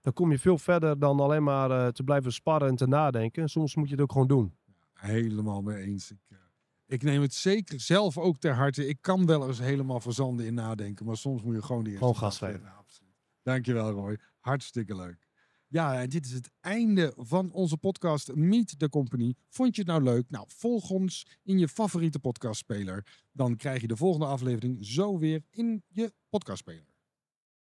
dan 0.00 0.12
kom 0.12 0.30
je 0.30 0.38
veel 0.38 0.58
verder 0.58 0.98
dan 0.98 1.20
alleen 1.20 1.42
maar 1.42 1.92
te 1.92 2.02
blijven 2.02 2.32
sparren 2.32 2.68
en 2.68 2.76
te 2.76 2.86
nadenken. 2.86 3.48
Soms 3.48 3.74
moet 3.74 3.88
je 3.88 3.92
het 3.92 4.02
ook 4.02 4.12
gewoon 4.12 4.26
doen. 4.26 4.54
Helemaal 4.94 5.62
mee 5.62 5.84
eens. 5.84 6.10
Ik, 6.10 6.18
ik 6.86 7.02
neem 7.02 7.22
het 7.22 7.34
zeker 7.34 7.80
zelf 7.80 8.18
ook 8.18 8.38
ter 8.38 8.54
harte. 8.54 8.88
Ik 8.88 8.98
kan 9.00 9.26
wel 9.26 9.46
eens 9.46 9.58
helemaal 9.58 10.00
verzanden 10.00 10.46
in 10.46 10.54
nadenken. 10.54 11.06
Maar 11.06 11.16
soms 11.16 11.42
moet 11.42 11.54
je 11.54 11.62
gewoon 11.62 11.84
die 11.84 11.92
eerste 11.92 12.06
Gewoon 12.06 12.20
gas 12.20 12.38
geven. 12.38 12.72
Dankjewel 13.42 13.90
Roy. 13.90 14.18
Hartstikke 14.38 14.96
leuk. 14.96 15.27
Ja, 15.70 16.00
en 16.00 16.08
dit 16.08 16.24
is 16.24 16.32
het 16.32 16.50
einde 16.60 17.12
van 17.16 17.50
onze 17.52 17.76
podcast 17.76 18.34
Meet 18.34 18.78
the 18.78 18.88
Company. 18.88 19.34
Vond 19.48 19.74
je 19.74 19.82
het 19.82 19.90
nou 19.90 20.02
leuk? 20.02 20.30
Nou, 20.30 20.44
volg 20.48 20.90
ons 20.90 21.26
in 21.42 21.58
je 21.58 21.68
favoriete 21.68 22.18
podcastspeler. 22.18 23.06
Dan 23.32 23.56
krijg 23.56 23.80
je 23.80 23.86
de 23.86 23.96
volgende 23.96 24.26
aflevering 24.26 24.86
zo 24.86 25.18
weer 25.18 25.42
in 25.50 25.82
je 25.88 26.12
podcastspeler. 26.28 26.87